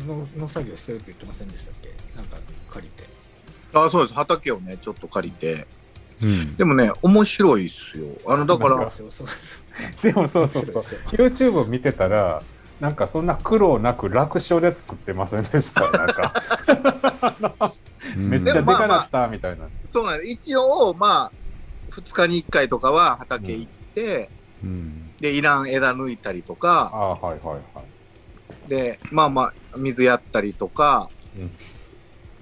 [0.05, 1.91] の農作業してるって言ってませんでしたっけ？
[2.15, 2.37] なんか
[2.69, 3.09] 借りて。
[3.73, 4.13] あそうです。
[4.13, 5.67] 畑をね、ちょっと借りて。
[6.21, 6.55] うん。
[6.55, 8.05] でもね、面白いっすよ。
[8.25, 9.61] あの、だから、そうそうそ
[10.09, 12.41] うでもそうそうそう YouTube 見てたら
[12.79, 15.89] なんかそんな苦労なく楽勝で作ってませんでした。
[15.91, 16.33] なんか。
[18.15, 18.29] うん。
[18.29, 20.31] めっちゃでかなったみたいな、そうなんです。
[20.31, 21.46] 一応、まあ、
[21.97, 24.29] 2日に1回とかは畑行って、
[24.63, 25.11] うん。
[25.19, 27.83] で、いらん枝抜いたりとか、ああはいはいは
[28.65, 28.69] い。
[28.69, 31.51] で、まあまあ、水やったりとか、うん。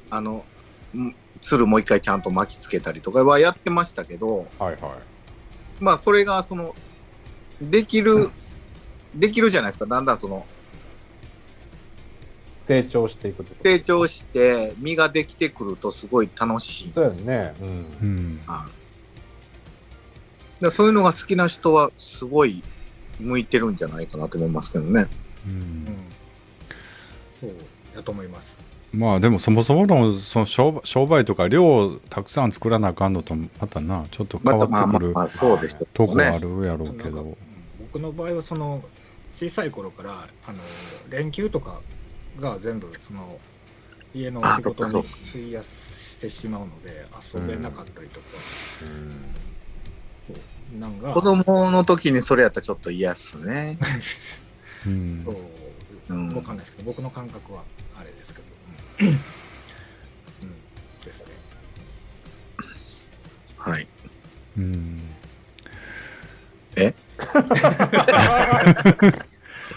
[0.10, 0.46] あの、
[0.96, 4.80] んつるもう一回ちゃんと巻きつけたりとかはやってましたけど、はいはい。
[5.80, 6.76] まあ、それが、その、
[7.62, 8.30] できる、
[9.14, 9.86] できるじゃないですか。
[9.86, 10.46] だんだんその、
[12.58, 17.54] 成長していく成長して、実ができてくるとすごい楽しいんそうですね。
[17.62, 17.68] うん。
[17.68, 17.72] う
[18.06, 18.40] ん
[20.66, 22.64] でそういうのが好きな人は、すごい
[23.20, 25.08] 向いてるんじゃないかなと思いますけどね。
[25.48, 25.86] うんうん。
[27.40, 27.52] そう
[27.96, 28.58] やと思います。
[28.92, 36.40] まあでもそもそものその商売商売とか量をたくさん作らなあかんのとまたなちょっと変わってくるまあまあ、そうでしたとこあね。
[36.40, 37.38] るやろうけど
[37.80, 38.82] 僕の場合はその
[39.34, 40.60] 小さい頃からあの
[41.10, 41.82] 連休とか
[42.40, 43.38] が全部その
[44.14, 48.26] 家の仕事に費やしてしまうので遊べなかったりとか、
[48.80, 48.90] そう
[50.80, 51.14] なんか。
[51.14, 53.78] 子供の時にそれやったらちょっと嫌っすね。
[54.86, 55.24] うん。
[55.24, 55.38] そう、
[56.10, 56.30] うん。
[56.30, 57.64] わかんないですけど僕の感覚は
[57.98, 58.46] あれですけど、
[59.02, 59.08] うん。
[59.08, 59.18] うん、
[61.04, 61.32] ですね。
[63.58, 63.88] はい。
[64.58, 65.02] うん。
[66.76, 66.94] え？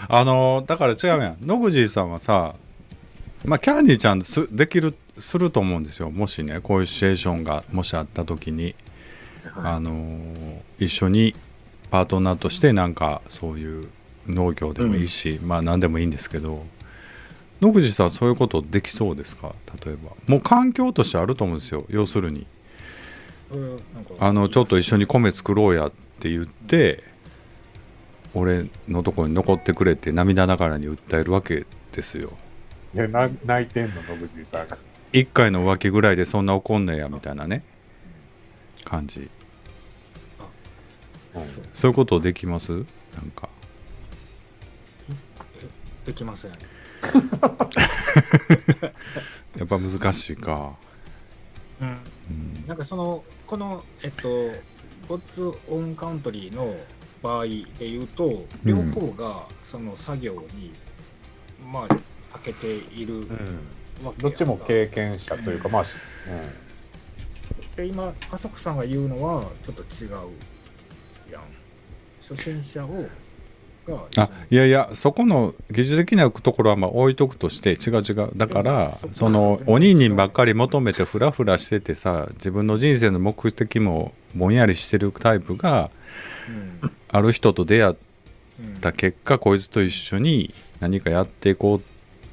[0.07, 1.37] あのだから違うやん。
[1.41, 2.55] 野口さんはさ
[3.45, 6.09] まあキャンディーちゃんすできるすると思うんですよ。
[6.09, 8.75] もしねこういうシチュエーションがもしあった時に
[9.49, 11.35] はあのー一緒に
[11.91, 13.89] パートナーとしてなんかそういう
[14.27, 16.65] 農業でもいいし、まあ何でもいいんですけど
[17.61, 19.53] 野口さんそういうことできそうですか？
[19.85, 20.11] 例えば。
[20.27, 21.85] もう環境としてあると思うんですよ。
[21.89, 22.47] 要するに。
[24.19, 27.03] あのちょっと一緒に米作ろうやって言って
[28.35, 32.31] 俺のとこに残ってくれって涙ながらに訴えるわけですよ。
[32.93, 34.03] いやな泣いてんの？
[34.03, 34.77] 野口さんが。
[35.11, 37.63] 一回の浮気ぐらいでそんな怒んねやみたいなね。
[38.85, 39.21] 感じ。
[39.21, 39.29] うん
[41.73, 42.71] そういうことできます？
[42.71, 42.85] なん
[43.35, 43.49] か。
[46.05, 46.51] できません。
[46.51, 46.57] や
[49.63, 50.73] っぱ難しいか、
[51.81, 51.97] うん。
[52.67, 54.27] なんかそのこのえっと
[55.07, 56.75] ゴッツ・オン・カウントリーの
[57.21, 60.71] 場合で言うと両方がその作業に、
[61.71, 61.87] まあ
[62.33, 63.25] 長けているうん。
[64.03, 65.97] わけどっちも経験者というか、まあ、し
[67.75, 70.29] で今浅草さんが言うのはちょっと違う
[72.29, 73.05] 初心者を
[73.87, 78.31] があいやいやそこの技術的なところはまあ置いとくとして違う違う。
[78.35, 85.89] だからうんそのそこおにばっかり求めてフラフラしててさ自分の人生の目的もぼんやりしてるタイプが
[86.81, 86.91] うん。
[87.11, 87.95] ある人と出会っ
[88.59, 91.81] うんた結果こいつと一緒に何かやっていこうっ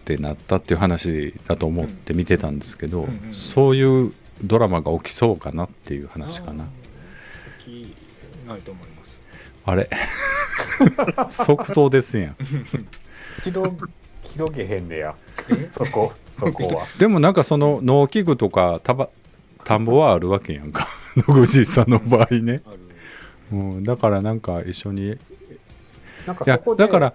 [0.04, 4.12] てなったっていう話だと思って見てたんですけど、そういう
[4.44, 6.66] ドラマが起きそうかなっていう話かな。
[7.64, 7.94] 起き
[8.46, 8.95] ないと思います
[9.66, 9.90] あれ？
[11.28, 12.36] 即答ですやん。
[13.42, 13.72] 広
[14.22, 15.14] 広げへんねや。
[15.50, 15.66] え？
[15.68, 16.86] そこそこは。
[16.98, 19.10] でもなんかその農機具とかたば
[19.64, 20.86] 田んぼはあるわけやんか。
[21.16, 22.78] 野口さんの場合ね、ある。
[23.52, 25.12] うん、だからなんか一緒に。
[25.12, 25.16] い
[26.26, 27.14] なんかやそこでだから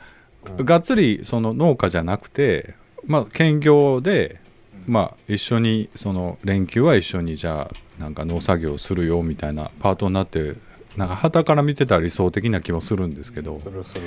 [0.58, 0.66] うん。
[0.66, 2.76] がっつりその農家じゃなくて
[3.08, 4.42] まあ兼業で
[4.88, 4.94] うん。
[4.94, 10.56] まあ一緒にその連休は一緒にじゃあなんか農作業するよみたいなパートになって
[10.98, 14.04] なんか旗から見てたら理想的な気もするんですけど、するする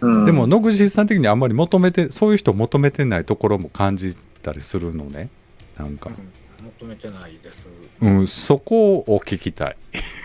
[0.00, 0.24] うん。
[0.26, 5.30] でも野口さん的にあんまり求めてそういう人求めてないところも感じたりするのね。
[5.78, 6.10] なんか。
[6.10, 6.32] う、ん
[6.80, 7.68] 求めてないです。
[8.02, 9.76] うん、そこを聞きたい。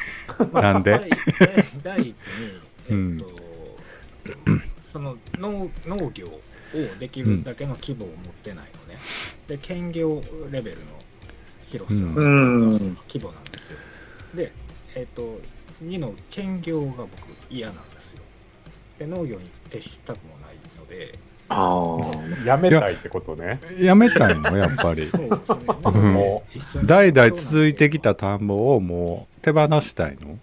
[0.53, 1.09] なんで？
[1.81, 2.13] 第一に、
[2.89, 3.17] えうん。
[3.17, 3.25] っと
[4.85, 6.41] その農農業を
[6.99, 8.99] できるだけの規模を持ってないのね、
[9.47, 10.83] で兼業レベルの
[11.67, 12.15] 広さ、うん。
[12.15, 12.97] うん。
[13.07, 13.77] 規模なんですよ。
[14.33, 14.51] で
[14.95, 15.39] えっ、と
[15.83, 17.11] 2の兼業が僕
[17.49, 18.21] 嫌なんですよ。
[18.99, 21.17] で農業に徹したくもないので。
[21.49, 21.97] あ
[22.43, 22.45] あ。
[22.45, 23.59] やめたいってことね。
[23.79, 25.05] やめたいのやっぱり。
[25.05, 25.65] そうですね。
[25.83, 25.97] う。
[25.97, 26.87] んも一緒に。
[26.87, 30.39] 代々続いてきた田んぼをもう手放したいの？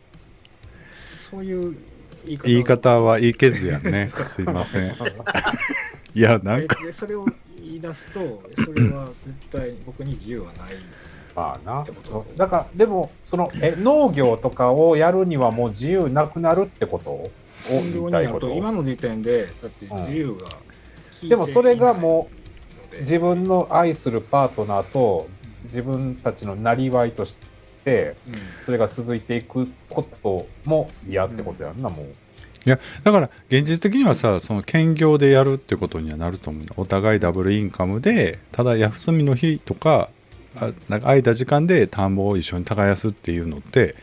[1.31, 1.77] そういう
[2.25, 2.49] 言い方。
[2.49, 4.11] 言い方はいいけずやね。
[4.25, 4.95] すいません。
[6.15, 6.77] いやなんか。
[6.93, 7.25] それを
[7.57, 10.75] 言い出すと、それは絶対僕に自由はない。
[11.35, 11.87] まあな。
[12.03, 12.39] そう。
[12.39, 17.11] だからでもそのえ農業とかをやるにはもう自由なくなるってこと？
[17.11, 17.31] を
[17.71, 18.51] 言いたいこと？
[18.51, 21.37] 今の時点で、だって自由が効いていないで。
[21.37, 22.29] もそれがも
[22.91, 25.29] ので自分の愛するパートナーと
[25.65, 27.37] 自分たちのなりわいとし
[27.85, 28.35] てうん。
[28.65, 32.07] それが続いていくことも嫌ってことやんな、もう。
[32.65, 32.77] だ
[33.11, 40.11] から現実的にはさその兼業でやるってことにはなると思うのお互いダブルインカムでただ休みの日とか
[40.57, 43.95] あなんか空いた時間で田んぼを一緒に耕すっていうのって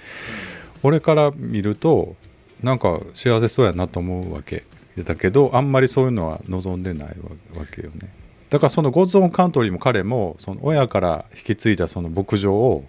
[0.83, 2.15] 俺から見ると
[2.63, 4.63] なんか幸せそうやなと思うわけ。
[5.03, 8.09] だけどあんまりそういうのは望んでないわけよね。
[8.49, 12.83] だからそのゴッズ・オン・カントリーも彼もその親から引き継いだその牧場を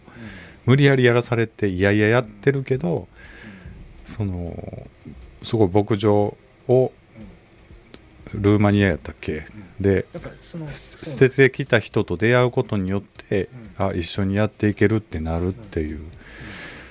[0.66, 3.06] 無理やりやらされていやいややってるけど
[4.04, 4.88] その
[5.42, 6.92] すごい牧場を
[8.34, 9.46] ルーマニアやったっけ？
[9.80, 10.06] で
[10.68, 13.86] 捨ててきた人と出会うことによってうん。
[13.86, 16.00] あ一緒にやっていけるってなるっていう。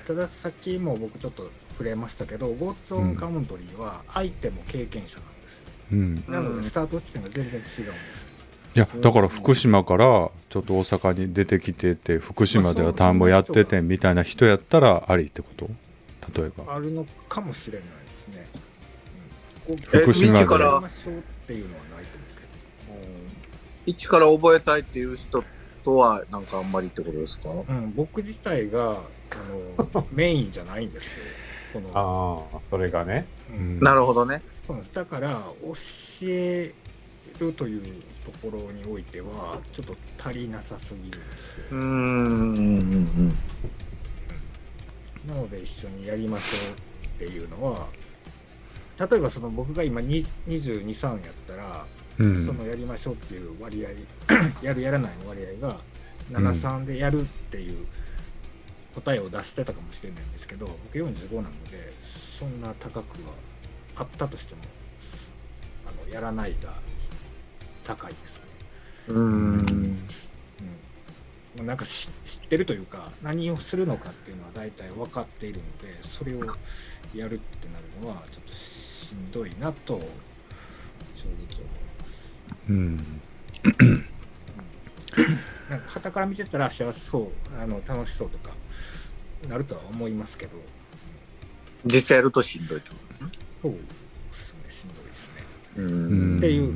[0.08, 5.62] たださっきも僕ちょっと触れましたけど、ゴーツ・オン・カウントリーは相手も経験者なんですよ。
[5.92, 6.24] うん。
[6.28, 7.90] なので、スタート地点が全然違うんですよ。
[8.76, 15.70] いやだから福島からちょっと大阪に出てきてて福島では田んぼやっててみたいな人やったらありってこと？
[16.40, 16.76] 例えば。
[16.76, 18.48] あるのかもしれないですね。
[19.68, 20.46] うん、え福島で。
[20.46, 22.29] こうやりましょうっていうのはないと思う
[23.90, 25.44] 一から覚えたいっていう人
[25.84, 27.52] とは、なんかあんまりってことですか？
[27.52, 28.98] うん、僕自体があ
[29.94, 31.20] の メインじゃないんですよ。
[31.74, 33.28] このああそれがね。
[33.52, 34.42] うんなるほどね。
[34.66, 35.74] そうですだから教
[36.24, 36.74] え
[37.40, 37.82] るという
[38.26, 41.64] ところにおいてはちょっと足りなさすぎるんですよ。
[41.72, 42.24] うーん。
[42.26, 43.34] うん
[45.28, 47.88] なので一緒にやりましょうっていうのは
[49.10, 51.99] 例えばその僕が今223やったら、うん
[52.46, 53.90] そのやりましょうっていう割合
[54.62, 55.78] やるやらないの割合が
[56.32, 57.88] 73でやるっていう
[58.96, 63.34] 答えを出してたかもしれないんですけど僕45なのでそんな高くは
[63.96, 64.62] あったとしても
[65.88, 66.74] あのやらないが
[67.84, 68.44] 高いですね。
[69.08, 69.24] うん。
[69.24, 69.28] う
[69.64, 70.08] ん
[71.56, 76.46] まあなんかし知ってるというか何をするのかっていうのは大体分かっているのでそれを
[77.16, 80.00] やるってなるのはちょっとしんどいなと
[81.16, 81.79] 正直思。
[82.70, 82.98] うん
[85.70, 87.28] なんか傍から見てたら幸せそう
[87.62, 88.52] あの楽しそうとか
[89.48, 90.58] なるとは思いますけど
[91.86, 93.30] 実際やるとしんどいってことですね。
[93.62, 93.78] そうで
[94.32, 95.34] すねしんどいですね。
[95.78, 95.82] う。
[95.82, 96.74] うんんっていう、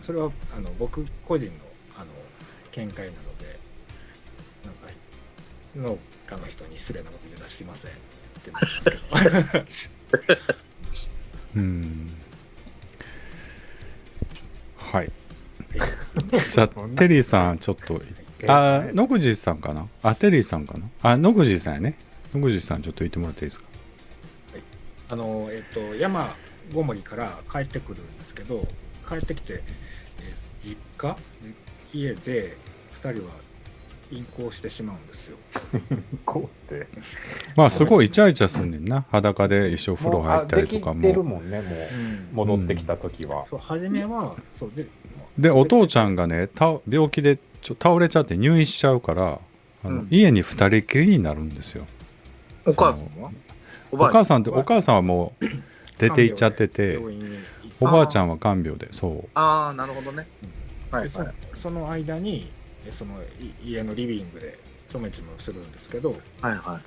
[0.00, 1.54] それはあの僕個人の
[1.96, 2.06] あの
[2.72, 3.60] 見解なので
[4.64, 4.88] なんか
[5.76, 7.94] 農家の人に失礼なこと言うのはすいませんっ
[8.42, 10.36] てなりますけど
[11.56, 12.23] うん
[14.94, 15.10] はい。
[16.52, 18.00] じゃあテリーさんちょっと
[18.46, 19.88] あ野口さんかな？
[20.04, 20.86] あテリーさんかな？
[21.02, 21.98] あ野口さんやね。
[22.32, 23.66] 野口さんちょっと言ってもらっていいですか？
[25.10, 26.32] あの、えっと、山
[26.72, 28.68] ごもりから帰ってくるんですけど
[29.08, 29.64] 帰ってきて、
[30.20, 31.16] えー実家？
[31.92, 32.56] 家で
[33.02, 33.32] 2人は
[34.10, 35.36] 引行してしまうんですよ。
[36.24, 36.86] こうって。
[37.56, 39.04] まあすごいイチャイチャすんねんな。
[39.10, 40.94] 裸で一緒風呂入ったりとかも。
[40.94, 41.72] うあできてるももんね、もう。
[41.72, 42.28] うん。
[42.32, 43.46] 戻ってきた時は。
[43.48, 44.86] そう初めはそうで
[45.38, 49.40] でお父ちゃんがねた病気でちょ倒れちゃって入院しちゃうから
[49.84, 50.08] あの、うん。
[50.10, 51.86] 家に二人きりになるんですよ。
[52.66, 53.30] お母さんは？
[53.90, 55.46] お母さんってお母さんはもう
[55.98, 56.98] 出て行っちゃってて
[57.80, 59.28] おばあちゃんは看病でそう。
[59.34, 60.26] ああ、なるほどね。
[60.90, 61.34] はいはい。
[61.54, 66.82] その間にえそのい家のリビングでちょめちょめするんですけどはいはい。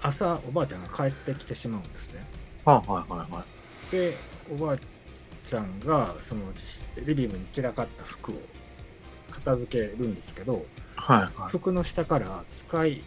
[0.00, 2.24] 朝おばあちゃんが帰ってきてしまうんですね
[2.64, 3.44] はいはいはいは
[3.88, 3.90] い。
[3.90, 4.16] で
[4.50, 4.78] おばあ
[5.44, 6.42] ちゃんがその
[7.04, 8.34] リビングに散らかった服を
[9.30, 10.64] 片付けるんですけど
[10.96, 11.50] はいはい。
[11.50, 13.02] 服の下から使い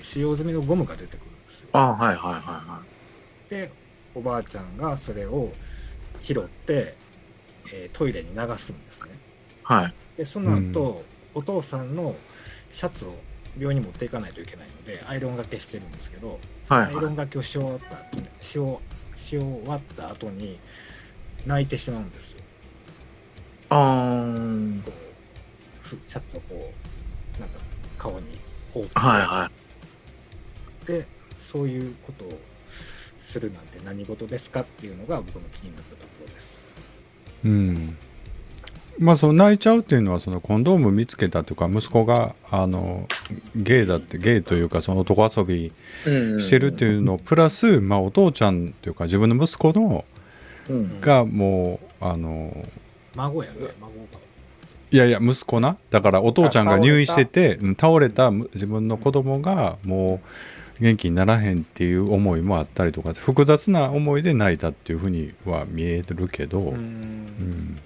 [0.00, 2.80] 使用済みのゴムが出てくるんですよあはいはいはいは
[3.48, 3.70] で
[4.14, 5.50] おばあちゃんがそれを
[6.20, 6.96] 拾って、
[7.72, 9.08] えートイレに流すんですね
[9.68, 9.72] い。
[9.72, 9.94] はい。
[10.20, 11.02] でその後、
[11.34, 12.14] お父さんの
[12.72, 13.14] シャツを
[13.58, 18.82] 病院に持っていかないといけないのでアイロンがけしてるんですけど、はいアイロンがけをし終わった後にしお
[19.16, 20.58] し終わった後に
[21.46, 22.40] 泣いてしまうんですよ。
[23.70, 24.26] あ
[26.06, 26.70] シャツをこ
[27.38, 27.58] うなんか
[27.96, 28.26] 顔に
[28.74, 29.50] 覆って、はいは
[30.82, 30.86] い。
[30.86, 31.06] で
[31.38, 32.38] そういうことを
[33.20, 36.62] するなんて何事ですかっていうのが僕の気になったところです。
[37.42, 37.96] うん
[39.00, 43.08] まあその泣いちゃうっていうのはそのコンドーム見つけたとか息子があの
[43.56, 45.72] ゲイだってゲイというかその男遊び
[46.38, 50.04] してるっていうのプラス、まあ、お父ちゃんというか自分の息子の
[50.68, 51.00] うん。
[51.00, 52.54] がもうあの
[53.16, 53.98] 孫やね孫が。
[54.92, 55.78] いやいや息子な。
[55.90, 60.20] だからお父ちゃんが入院しててうん倒れたむ自分の子供がも
[60.78, 67.78] う元気にならへんっていう思いもあったりとか複雑な思いで泣いたっていうふうには見えるけど、うん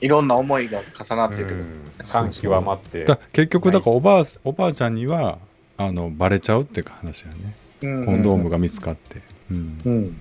[0.00, 1.50] いろんな思いが重なってく。
[1.50, 1.64] る。
[2.10, 3.04] 感極まって。
[3.04, 5.38] だ結局だからおばあ,、おばあちゃんには
[5.76, 7.56] あのバレちゃうって話やね。
[7.80, 9.80] コンドームが見つかって、うん。
[9.84, 10.20] うん。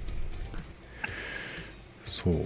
[2.04, 2.46] そう。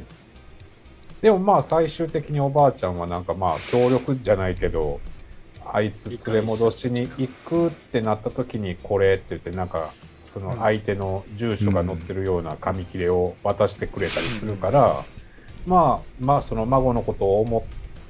[1.22, 5.02] でもまあ最終的におばあちゃんはなんかまあ協力じゃないけど
[5.66, 9.92] あいつ連れ戻しに行くってなった時にこれって言ってなんか
[10.26, 15.04] その相手の住所が載ってるような紙切れを渡してくれたりするから、
[15.66, 17.66] まあまあその孫のことを思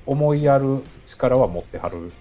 [0.06, 2.12] 思いやる力は持ってはる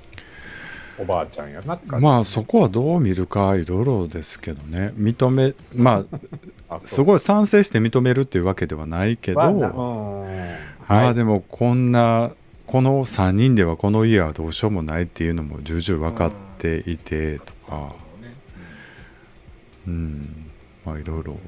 [0.99, 2.05] おばあちゃんやなって感じ。
[2.05, 4.93] まあそこはどう見るかいろいろですけどね。
[4.97, 6.05] 認めま
[6.69, 12.33] あ あすごい賛成して認めるっていうわけではないけど、まあでもこんな
[12.67, 17.95] この3人ではこの家はどうしようもないっていうのも重々分かっていてとか。
[18.21, 18.35] ね
[19.87, 20.51] うん。
[20.85, 21.39] まあいろいろ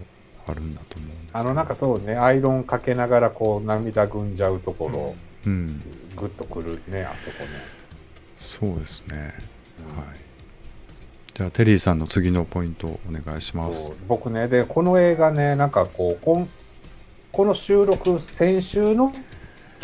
[0.50, 1.38] あるんだと思うんですけど。
[1.38, 5.14] あのなんかそうねアイロンかけながらこう涙ぐんじゃうところ、
[5.46, 5.82] うん。
[6.16, 7.50] グッとくるねあそこね。
[8.34, 9.16] そうですね。
[9.16, 9.34] はい。
[11.34, 13.92] じゃあテリーさんの次のポイントお願いします。
[14.08, 16.48] 僕ねでこの映画ねなんかこうこん
[17.32, 19.14] この収録先週の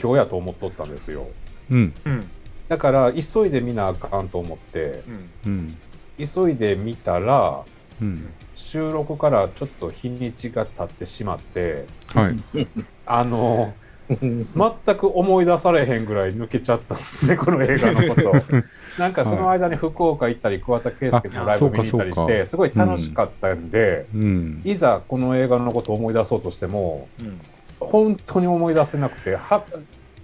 [0.01, 1.29] 今日やと思っとったんですよ。
[1.71, 1.95] うん。
[2.05, 2.31] うん。
[2.69, 5.03] だから急いで見なあかんと思って。
[5.45, 5.53] うん。
[5.53, 5.79] うん。
[6.19, 7.63] 急いで見たら
[8.01, 8.33] うん
[8.67, 12.67] 収録からちょっと日にちが経ってしまってはい。
[13.07, 13.73] あの
[14.09, 18.33] 全く思い出されへんぐらい抜けちゃったんですね この映画のこと。
[18.99, 24.63] なんかその間に福岡行ったり桑田佳祐のライブ見に行ったりしてすごい楽しかったんで、うん。
[24.65, 27.41] いざこの映画のことを思い出そうとしてもうん。
[27.79, 29.63] 本当に思い出せなくては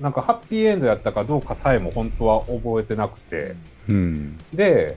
[0.01, 3.55] なんかハッピーエンドやったかどうかさえも本当は覚えてなくて。
[3.89, 4.37] うん。
[4.53, 4.97] で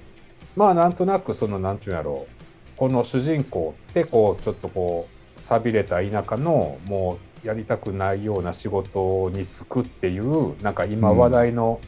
[0.55, 2.34] まあなんとなくそのなんちゅうんやろう
[2.77, 11.79] この主人公ってこうちょっとこう寂れた田舎のもうやりたくないような仕事に就くっていうなんか今話題の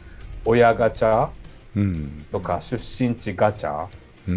[0.44, 1.28] 親ガチャ
[1.76, 3.86] うんとか出身地ガチャ
[4.28, 4.32] う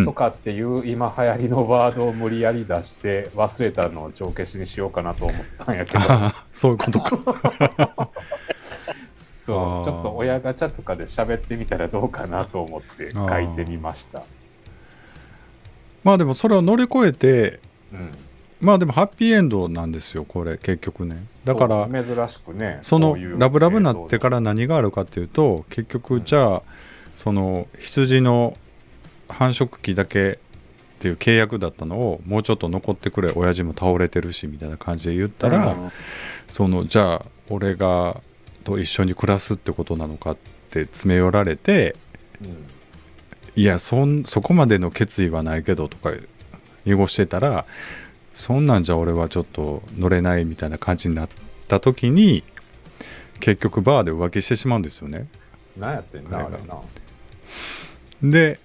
[0.00, 8.10] んとかっていう今流行りのワードを無理やり出して忘れたのを帳消しにしようかなと思ったんやけどあそういうことか
[9.16, 14.22] そうちょっと親ガチャとかで喋ってみたらどうかなと思って書いてみました。
[16.04, 17.60] まあでもそれを乗り越えて
[17.94, 18.10] うん、
[18.60, 21.16] まあでもハッピーエンドなんですよこれ結局ね。
[21.44, 26.62] だから珍しくねそのラブラブになってから何があるかっていうと結局じゃあ
[27.14, 28.58] その羊の
[29.28, 30.38] 繁殖期だけ
[30.96, 35.76] っていう契約だったのをもうちょっと残ってくれ親父も倒れてるしみたいな感じで言ったら、
[36.48, 38.20] そのじゃあ俺が
[38.64, 40.36] と一緒に暮らすってことなのかっ
[40.70, 41.94] て詰め寄られて
[42.42, 42.73] うん
[43.56, 46.12] いやそんそこまでの決意はないけどとか
[46.84, 47.64] 濁してたら
[48.32, 51.28] そんなんじゃ俺はちょっと乗れないみたいな感じになっ
[51.68, 52.42] た時に
[53.40, 55.28] 結局バーで浮気してしまうんですよね。
[55.76, 56.78] 何やってんなあれな。
[58.22, 58.58] で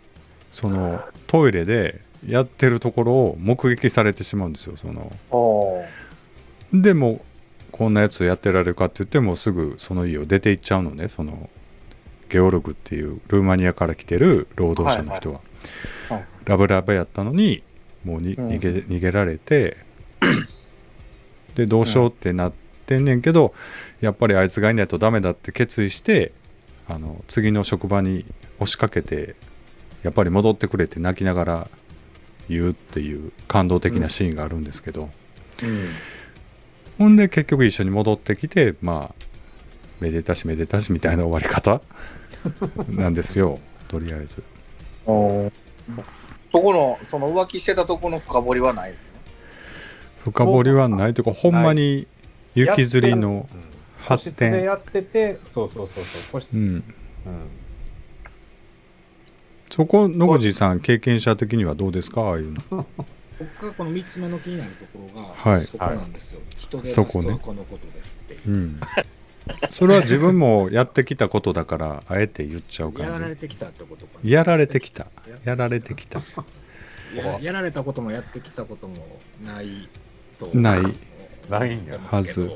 [0.52, 4.76] そのトイレでやってるところを目撃されてしまうんですよ。
[4.76, 5.12] その
[6.74, 7.24] でも
[7.72, 11.50] こんなやつやってられるかって言ってもすぐその家を出て行っちゃうのねその
[12.30, 15.46] ゲオルグっていうルーマニアから来てる労働者の人は、はい
[16.46, 17.62] ラブラブやったのに
[18.04, 18.50] もうに、うん。
[18.50, 19.78] 逃げ逃げられて
[21.54, 22.54] でどうしようってなっ
[22.88, 23.54] てんねんけど、
[24.02, 26.32] やっぱりあいつがいないとダメだって決意して
[26.88, 28.26] あの次の職場に
[28.60, 29.36] 押しかけて
[30.02, 31.70] やっぱり戻ってくれって泣きながら
[32.50, 35.10] 言うっていう感動的なシーンがあるんですけど、
[35.62, 35.90] うん。
[36.98, 39.26] ほんで結局一緒に戻ってきてまあ
[40.00, 41.82] めでたしめでたしみたいな終わり方
[42.90, 44.44] なんですよとりあえず。
[45.06, 49.14] そこのその浮気してたとこの深掘りはないですね。
[50.20, 52.08] 深掘りはないというかほんまに
[52.56, 53.48] 雪吊りの
[54.00, 56.64] 発室で展やっててそうそうそうそう個室、うん。
[56.64, 56.84] うん。
[59.70, 62.86] そこ野口さん経験者的にはどうですかああいうの？
[63.40, 65.66] 僕がこの3つ目の気になるところが、はい。
[65.66, 66.42] そこなんですよ。
[66.58, 67.54] 人で出すそこのこと
[67.98, 68.34] ですって。
[68.34, 68.50] いう。
[68.50, 68.80] うん
[69.72, 74.20] それは自分もやってきたことだからあえて言っちゃうやら感じれてきたってことか。
[74.24, 75.08] やられてきた。
[75.44, 76.22] やられてきた。
[77.16, 79.90] ややられたこともやってきたこともない
[80.38, 80.82] とない。
[81.50, 82.52] ないはず。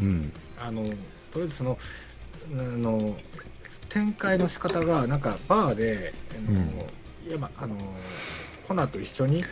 [0.00, 0.32] うん。
[0.58, 0.92] あのと
[1.36, 1.78] りあえずその
[2.52, 3.16] あの
[3.88, 6.14] 展開の仕方がなんかバーで
[6.48, 6.88] あの、
[7.28, 7.76] いやまあの
[8.66, 9.44] コナと一緒に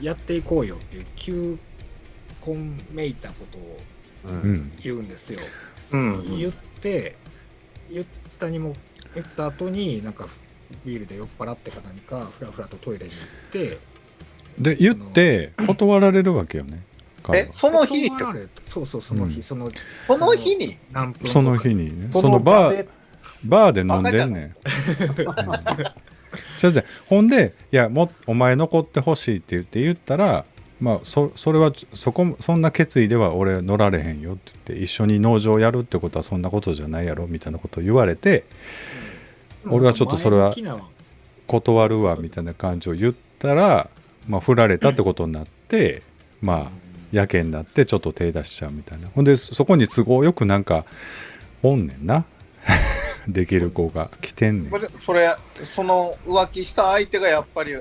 [0.00, 1.58] やっていこうよっていう求
[2.42, 3.78] 婚めいたことを
[4.26, 4.52] ううん。
[4.54, 5.40] ん言うんですよ。
[5.40, 7.16] うん言って
[7.90, 8.06] 言っ
[8.38, 8.74] たにも
[9.14, 10.26] 言った後になんか
[10.84, 13.78] ビールで酔っ払ってか何かふらふらとトイレに行って
[14.58, 16.82] で言って断られるわけよね
[17.32, 18.06] えその日に？
[18.06, 19.42] って断られそうそうその日、うん。
[19.42, 19.68] その
[20.06, 20.76] その日に？
[20.92, 22.08] 何分その日にね。
[22.12, 22.88] そそのバーで？
[23.44, 24.54] バーで飲んでんねん。
[26.58, 30.44] じゃじゃほんでいやもお前残ってほしいって言って言ったら
[30.80, 38.44] まあそそれはそこもそんな決意では俺乗られへんよって言って一緒に農場やるってことはそんなことじゃないやろみたいなことを言われて
[39.66, 40.54] 俺はちょっとそれは
[41.46, 43.88] 断るわみたいな感じを言ったら
[44.28, 46.02] まあ振られたってことになって
[46.42, 49.08] まあやけになってちょっと手出しちゃうみたいな。
[49.14, 50.84] ほんでそこに都合よくなんか
[51.62, 52.24] おんねんな。
[53.28, 54.70] できる子が来てんねん。
[54.70, 57.76] それそれその浮気した相手がやっぱり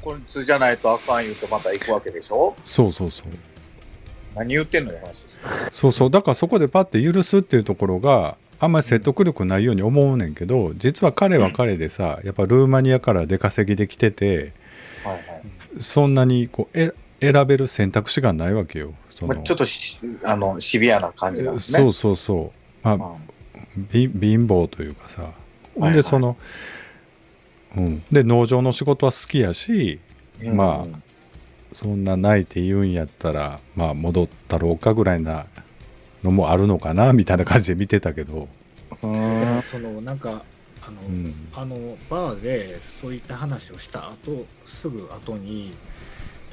[0.00, 2.54] こいつじゃないとあかん言うてまた行くわけでしょ？
[2.64, 3.28] そうそうそう。
[4.34, 5.40] 何言ってんのよ話ですよ。
[5.70, 6.10] そうそう。
[6.10, 14.52] だからそこでパッて許すっていうところがあんまり説得力ないように思うねんけど実は彼は彼でさやっぱルーマニアから出稼ぎできてて
[15.04, 15.22] はいはい。
[15.78, 18.94] そんなにこうえ選べる選択肢がないわけよ。
[19.08, 21.78] そのまあ、ちょっとしあのシビアな感じなんですね。
[21.80, 22.52] そうそうそ
[22.84, 22.86] う。
[22.86, 22.98] まあう
[23.78, 23.88] ん。
[23.90, 25.30] び貧乏というかさ。
[25.74, 26.02] ほんはいはい。
[26.02, 26.36] でその、
[27.76, 30.00] うん、で農場の仕事は好きやし
[30.42, 30.56] うん。
[30.56, 30.98] まあ
[31.72, 35.46] そんな泣いて言うんやったらまあ戻ったろうかぐらいな
[36.24, 38.48] のもあるのかなみたいな感じで見てたけど、
[39.00, 40.42] そのなんか
[40.82, 45.72] あの、うん、あのバーでそういった話をした後すぐ後に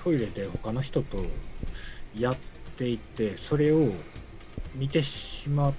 [0.04, 1.26] トイレで他の人と
[2.18, 2.38] やっ
[2.78, 3.90] ていてそれを
[4.76, 5.74] 見てしまうっ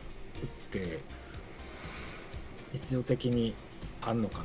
[0.71, 0.99] て
[2.73, 3.55] 必要的に
[4.03, 4.45] あんのかな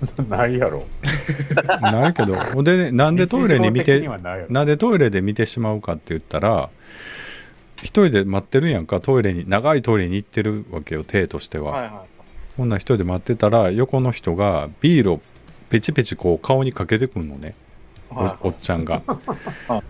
[0.28, 0.84] ないやろ。
[1.80, 2.34] ないけど。
[2.34, 4.18] ほんでねなんでトイレに見ては
[4.48, 6.70] なんでトイレで見てしまうかって言ったら
[7.78, 9.00] 一人で待ってるやんか。
[9.00, 11.90] トイレに長いトイレに行ってるわけよ体としては、はいはい
[12.56, 15.20] こんな一人で待ってたら横の人がビールを
[15.70, 17.54] ペチペチこう顔にかけてくんのね。
[18.10, 19.02] はいおおっちゃんが。
[19.66, 19.82] は。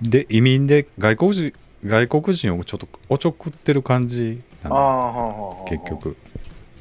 [0.00, 1.52] で移民で外国人
[1.84, 4.76] 外国人をちょっとおちょくってる感じなの。
[4.76, 6.16] ああはあはあ結局。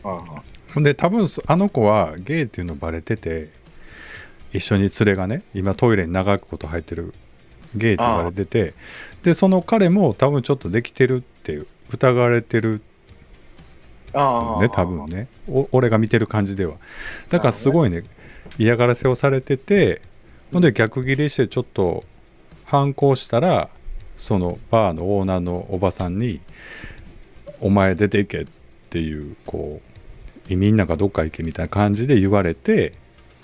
[0.04, 3.50] はいはいほんで多分そあの子はゲイっていうのバレてて
[4.52, 7.14] 一緒に連れがね今トイレに長くこと入ってる
[7.76, 8.74] ゲイって言われてて
[9.24, 12.82] でその彼も多分ちょっとできてるって疑われてる
[14.60, 15.28] ね多分ね。
[15.48, 16.76] お俺が見てる感じでは。
[17.30, 18.04] だからすごいね
[18.58, 20.02] 嫌がらせをされてて
[20.52, 22.04] ほんで逆ギレしてちょっと
[22.66, 23.70] 反抗したら
[24.16, 26.40] そのバーのオーナーのおばさんに
[27.60, 28.48] 「お前出ていけ」っ
[28.90, 29.95] ていうこう
[30.50, 32.94] 移民なんかどっか行けみたいな感じで言われて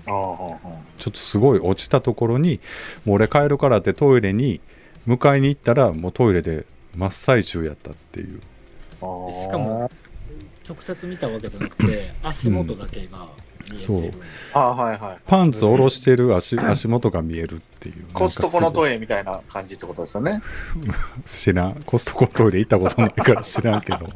[0.06, 0.60] ちょ
[1.10, 2.60] っとすごい落ちたところに
[3.06, 4.60] 「もう俺帰るから」ってトイレに
[5.08, 8.40] 迎えに行ったらもうトイレで真っ最中やったっていう。
[9.02, 9.90] あああしかも
[10.68, 13.30] 直接見たわけじゃなくて足元だけが
[13.70, 14.14] 見えてる、
[14.54, 15.18] ああはいはい。
[15.26, 20.42] パンツ下ろしてる足足元が見えるっていうコストコのイトイレみたいな感じってことですよね。
[21.26, 24.10] 知らんコストコトイレ行ったことないから知らんけど。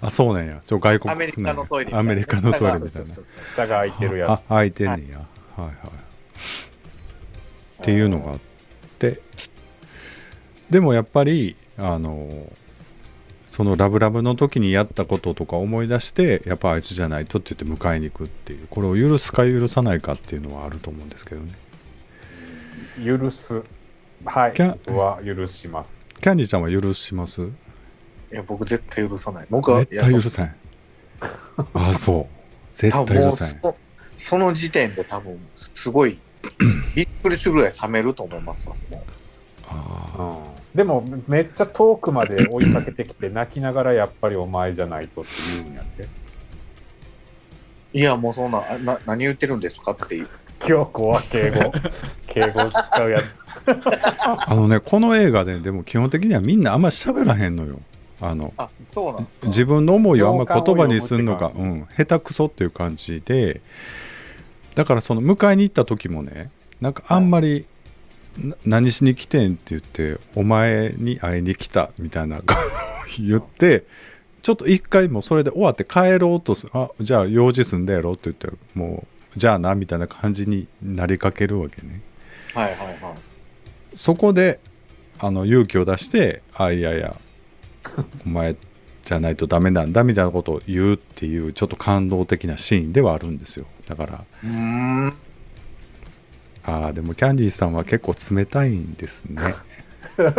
[0.00, 0.60] あそうなんや。
[0.66, 2.10] ちょ外国アメリカのトイレみたいな。
[2.10, 2.90] アメリカのトイレみたいな。
[2.90, 4.30] そうそうそう下が空いてるやつ。
[4.30, 5.18] あ開いてんねや、
[5.56, 5.74] はい、はい。
[7.82, 8.38] っていうのがあっ
[8.98, 9.20] て。
[10.70, 12.46] でもやっぱりあの
[13.52, 21.52] そのラブラブの時にやったこととか思い出してやっぱあいつじゃないとって言って迎えに行くっていうこれを許すか許さないかっていうのはあると思うんですけどね。
[23.04, 23.62] 許す。
[24.24, 24.54] はい。
[24.54, 26.06] キャ僕は許します。
[26.20, 27.42] キャンディちゃんは許します？
[27.42, 27.46] い
[28.30, 29.46] や僕絶対許さない。
[29.50, 30.56] 僕は絶対許さない。
[31.74, 32.26] あそう。
[32.72, 33.58] 絶多対許さない。
[33.62, 33.76] そ
[34.16, 36.18] その時点で多分すごい
[36.94, 39.21] びっくりするぐらい冷めると思いますわもうあうん、
[40.74, 46.08] でもめっちゃ遠くまで追いかけてきて泣きながらやっぱりお前じゃないとって言うんやって。
[47.94, 50.28] いやもうそんなあな何言ってるんですかっていう。
[50.60, 51.72] 京子は敬語。
[52.28, 53.44] 敬語を使うやつ。
[53.66, 57.80] ー あのねこの映画ででも基本的にはみんなあんま喋らへんのよ。
[58.20, 59.46] あのあそうなんですか？
[59.48, 63.60] 自分の思いをあんま言葉にするのが、うん、下手くそっていう感じで
[64.76, 66.50] だからその迎えに行った時もね
[66.80, 67.66] なんかあんまり、な
[68.64, 72.40] 何しに来てんって言ってお前に会いに来たみたいな
[73.18, 73.84] 言って
[74.42, 79.06] ちょっと一回もうそれで終わって帰ろうとすあじゃあ用事済んだやろって言っても
[79.36, 82.02] うじゃあなみたいな感じになりかけるわけね。
[82.54, 82.96] はいはいはい。
[83.96, 84.60] そこで
[85.18, 87.16] あの勇気を出してあいやいや
[88.26, 88.56] お前
[89.02, 93.66] じゃないとダメなんだみたいなことを言うっていうちょっと感動的なシーンではあるんですよ。
[93.86, 95.14] だからうーん。
[96.64, 99.54] ああでもキャンディーさんは結構冷たいんですね。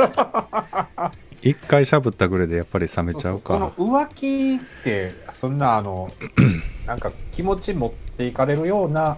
[1.41, 6.09] 一回しゃぶったぐらいでやっぱり冷めちゃうそのか浮気ってそんなあの
[6.87, 9.17] なんか気持ち持っていかれるような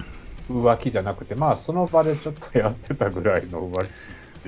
[0.49, 3.89] 浮気じゃなくてまあその場でちょっとやってたぐらいの浮気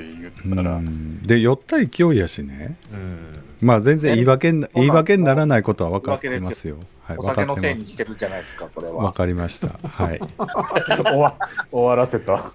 [0.01, 0.81] って言ったら、
[1.23, 6.77] で酔った勢いやしねうんまあ全然言い訳になほら言い訳にならないことは分かってますよ。
[7.01, 7.97] はい、お分かってま酒のせいにしす。
[7.97, 9.13] てるじゃないですか、それ分は。
[9.13, 9.69] かりました。
[9.87, 10.19] はい。
[11.03, 11.35] 終わ
[11.71, 12.51] 終わらせた。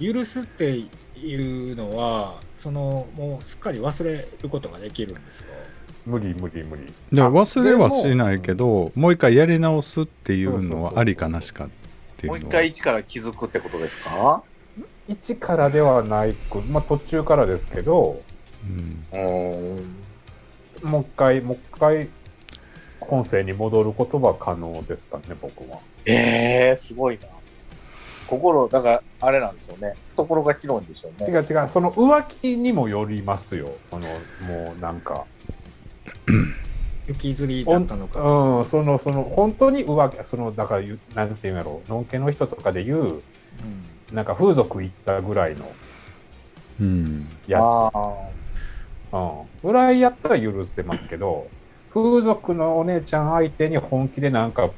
[0.00, 0.84] 許すって
[1.18, 5.48] いうのはそのもうすっかり忘れることができるんですか？
[6.06, 6.92] 無理無理無理。
[7.12, 11.68] であ忘れはしないけど、もう一回やり直すっていうのはありかなしかっ
[12.16, 12.40] ていうのは。
[12.40, 14.42] もう一回一から気づくってことですか？
[15.08, 18.20] 一からではないく、まあ途中からですけど、
[19.12, 19.98] うん。
[20.82, 22.08] もう一回、もう一回、
[23.00, 25.78] 本性に戻ることは可能ですかね、僕は。
[26.04, 27.28] ええすごいな。
[28.26, 29.94] 心、だから、あれなんでしょうね。
[30.08, 31.28] 懐が広いんでしょうね。
[31.28, 33.70] 違う違う、その浮気にもよりますよ。
[33.88, 34.08] その、
[34.40, 35.24] もうなんか。
[37.08, 43.22] 行きずりだったのか、うん、その、その、本当に浮気、その、だから言う、なんていうんやろう、のんけの人とかで言う、うん
[44.12, 45.66] なんか風俗行ったぐらいの
[46.80, 47.26] うん。
[47.48, 47.90] やあ
[49.10, 49.14] つ。
[49.14, 49.30] うん。
[49.64, 51.48] ぐらいやったら許せますけど、
[51.92, 54.70] 風俗のお姉ちゃん相手に本気でなんか、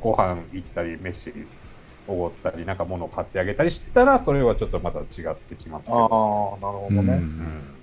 [0.00, 1.32] ご飯行ったり、飯
[2.06, 6.60] おごったり、なんか物買ってあげたりしてたら、それはちょっとまた違ってきますけあ、ああ、なるど。
[6.60, 7.14] ほどね。
[7.14, 7.74] うん。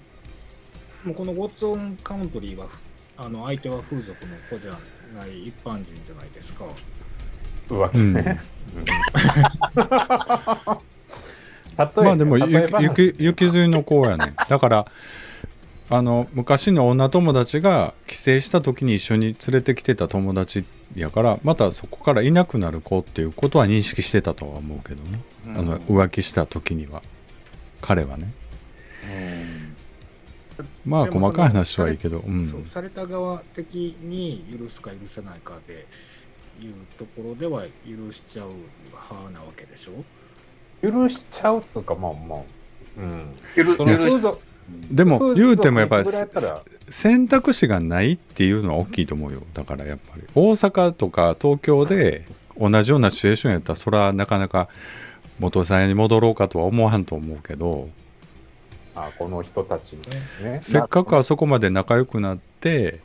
[1.05, 2.67] もうこのゴッツオンカウントリーは
[3.21, 4.71] あの相手は風俗の子じゃ
[5.13, 6.63] ない一般人じゃないですか。
[7.67, 8.13] 浮気うん。
[8.13, 8.39] ね。
[11.77, 14.85] 例えまあでもゆき雪ずりの子やねだから
[15.89, 20.63] あの昔の女友達が帰省した時に一緒に連れてきてた友達
[20.95, 25.57] やからまたそこからいなくなる子っていうことは認識してたとは思うけどね、うん。
[25.57, 27.01] あの浮気した時には。
[27.81, 28.31] 彼はね。
[29.11, 29.58] うん
[30.85, 35.85] まあ細かい話はいいけど、う、そうんされた側的に許すか許せないかで
[36.61, 38.49] いうところでは許しちゃう
[38.91, 40.03] 派なわけでしょ？
[40.81, 42.39] 許しちゃうっつうか、まあまあ。
[42.97, 43.35] うん。
[43.55, 43.85] 許許
[44.19, 44.21] し
[44.91, 46.07] でも言うてもやっぱり
[46.83, 54.69] 選択肢がないっていうのは大きいと思うよだからやっぱり大阪とか東京で同じようなシチュエーションやったらそれはなかなか
[55.39, 57.89] 元さんに戻ろうかとは思わんと思うけど
[59.05, 60.01] あこの人たちに
[60.43, 60.59] ね。
[60.61, 62.99] せっかくあそこまで仲良くなって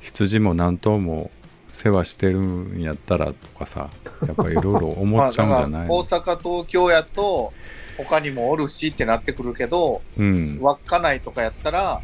[0.00, 1.30] 羊も何頭も
[1.72, 3.90] 世話してるんやったらとかさ
[4.26, 7.52] やっぱいろいろ思っちゃうんじゃない大阪、東京やと、
[7.98, 12.02] 他にもおるしってなってくるけど、うん、稚内とかやったら、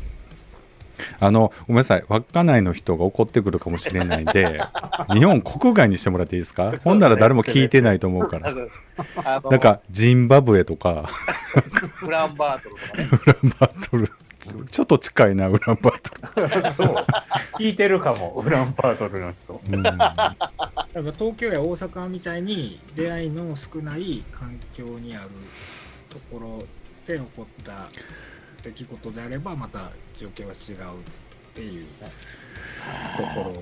[1.20, 2.04] あのごめんなさい。
[2.08, 4.60] 稚内の人が怒ってくるかもしれないんで
[5.12, 6.72] 日本国外にしてもらっていいですか？
[6.84, 8.52] ほんなら誰も聞いてないと思うから。
[9.50, 11.08] なんかジンバブエとか。
[12.02, 13.08] ウランバートルとかね。
[13.24, 14.10] ウランバートル。
[14.68, 16.96] ちょっと近いなウランバート そう。
[17.58, 19.60] 聞いてるかも、ウランパートルの人。
[19.68, 25.28] ル、うん、東京や大阪みたいに出会いの少ない環境にある
[26.10, 26.64] ところ
[27.06, 27.88] で起こった
[28.62, 31.02] 出来事であればまた状況は違うっ
[31.54, 31.86] ていう
[33.16, 33.54] ところ。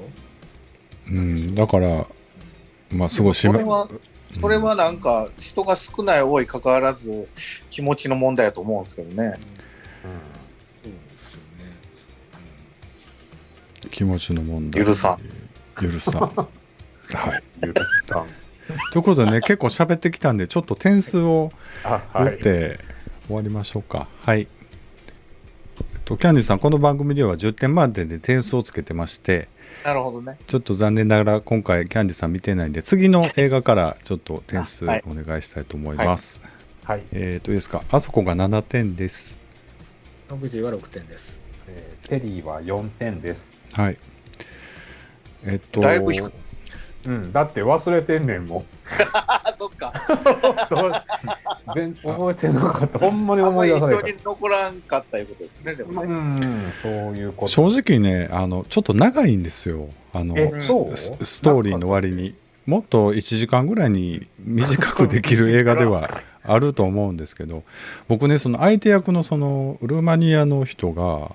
[1.09, 2.07] うん、だから
[2.91, 3.89] まあすごいそれは、
[4.31, 7.29] それはなんか、人が少ない多い関わらず、
[7.71, 9.39] 気持ちの問題だと思うんですけどね。
[10.83, 11.65] そうですよね。
[13.91, 14.85] 気持ちの問題。
[14.85, 15.19] 許さ
[15.81, 16.23] 許さん。
[16.23, 16.41] はい。
[17.67, 17.73] 許
[18.05, 18.27] さん。
[18.93, 21.51] ということでね結構喋ってきたんでちょっと点数を
[21.83, 22.37] あ、打はい。
[22.37, 22.79] って
[23.27, 24.07] 終わりましょうか。
[24.23, 24.47] はい、
[26.11, 29.49] と、キャンディーさんこの番組では10点満点で点数をつけてまして
[29.85, 30.39] なるほどね。
[30.49, 36.43] ちょっと残念ながら今回キャンディーさん見てないんで次の映画からちょっと点数おはい願いしたいと思います、
[36.85, 37.05] はい。
[37.13, 37.83] えっ、といいですか？
[37.93, 39.39] あそこが7点です
[40.29, 41.39] 野口は6点です。
[41.69, 43.57] えーテリーは4点です。
[43.75, 43.97] はい
[45.45, 46.31] えっ、とだいぶ低い
[47.07, 47.33] うん。
[47.33, 48.65] だって忘れてんねんもん。
[49.13, 49.93] あ、 そっか。
[50.71, 50.93] ど う
[51.75, 52.99] 全覚えてなかった。
[52.99, 56.07] ほんまに思い出さないか象に残らんかったいうことですね、でもら。
[56.07, 56.15] うね。
[56.15, 57.49] ん、そういうこと。
[57.49, 62.35] 正直ねあのちょっと長いんですよあのえ、ススストーリーの割に
[62.67, 66.11] もっと1時間ぐらいに短くできる映画では
[66.43, 67.63] あると思うんですけど
[68.09, 71.33] 僕ねその相手役のそのルーマニアの人が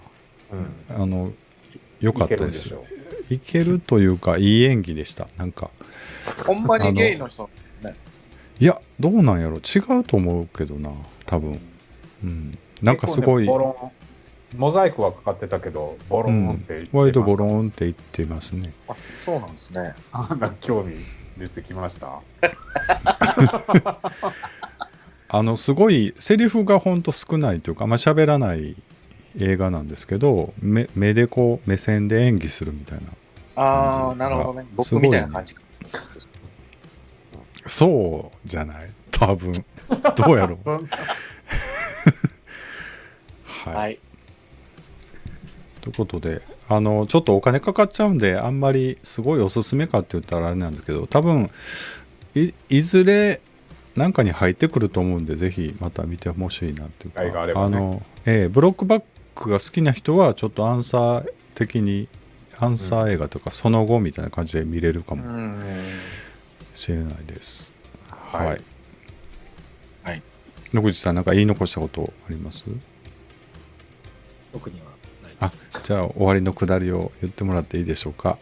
[0.52, 1.02] うん。
[1.02, 1.32] あの
[2.00, 2.84] 良かいったですしょ。
[3.30, 5.28] いけるというかいい演技でした。
[5.38, 5.70] なんか
[6.46, 7.50] ほんまにゲイの人、
[8.60, 9.58] いやどうなんやろ。
[9.58, 10.92] 違うと思うけどな
[11.26, 11.60] 多分。
[12.24, 12.58] うん。
[12.82, 13.54] なんかすごい、ね
[14.56, 18.72] モザイクはかかってたけど、ボロンって言ってました、割とボロンって言ってますね。
[18.88, 19.94] あそうなんですね。
[20.14, 20.96] あなんか興味
[21.38, 22.22] 出てきました？
[25.28, 28.76] あのすごいセリフがほんと少ないというかあんま喋らない
[29.40, 33.06] 映画なんですけど目目でこう目線で演技するみたいな。
[33.58, 34.68] ああ、なるほどね。
[34.76, 35.62] 僕みたいな感じか。
[37.68, 38.90] そうじゃない？
[39.12, 39.54] 多分。
[40.16, 40.70] どうやろう？
[43.46, 44.00] はい、はい。
[45.82, 51.50] ということであのちょっとお金かかっちゃうんであんまりすごいおすすめかって言ったらあれなんですけど多分
[52.34, 53.40] いいずれ
[53.96, 57.22] なんかに入ってくると思うんでぜひまた見てほしいなっていうか。
[57.22, 57.78] あればね。
[57.78, 59.04] の、ええブロックバッ
[59.36, 62.08] クが好きな人はちょっとアンサー的に
[62.58, 65.62] アンサー映画とかその後みたいな感じで見れるかうもん。
[66.74, 67.72] しれないです、
[68.10, 68.48] はい。
[68.48, 68.62] はい。
[70.04, 70.22] はい。
[70.74, 72.64] 野口さんなんか言い残したことあります？
[74.54, 74.86] 特には
[75.24, 75.82] ないあです。
[75.84, 78.38] じゃあ終わりのくだりを言ってもらっていいでしょうか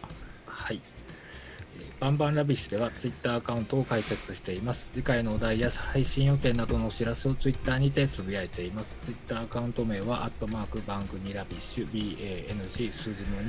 [2.04, 4.90] バンバンラビッシュではツイッターアカウントを開設しています。
[4.92, 8.94] 次回のお題や配信予定などのお知らせをツイッターにてつぶやいています。
[9.00, 13.40] ツイッターアカウント名は、アットマークバングニラビッシュ、BANG 数字の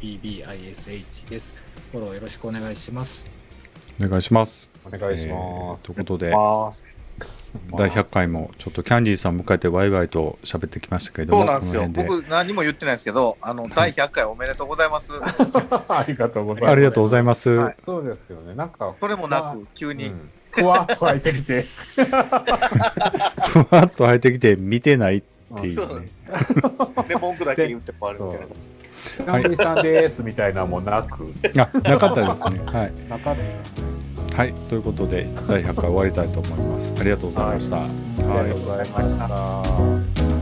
[0.00, 1.54] 2RUBBISH です。
[1.92, 3.26] フォローよろしくお願いします。
[4.02, 5.82] お願いしますお願いします。
[5.82, 6.93] えーということでます。
[7.76, 11.88] 第100回もちょっとキャンディーさん迎えてワイワイと喋ってきましたけれどもそうなんですよ。
[11.88, 15.12] 僕、何も言ってないですけど、あの、 第100回おめでとうございます。
[15.88, 16.72] ありがとうございます。
[16.72, 18.54] ありがとうございます、はいそうですよね。
[18.54, 20.06] なんか、それもなく、急に。
[20.06, 21.62] うんふわっと入ってきて。
[21.62, 22.00] ふ
[23.74, 25.22] わっと入ってきて見てないっ
[25.60, 26.08] ていうね
[27.08, 28.54] で、文句だけ言って終わるみたいな。
[29.04, 34.13] キャンディーさんですみたいなのもなく、あなかったですねはい、なかった。
[34.36, 36.92] はい、ということで第100回終わりたいと思います。
[36.98, 37.86] ありがとうございました、あ
[38.42, 39.18] りがとうございまし
[40.28, 40.33] た。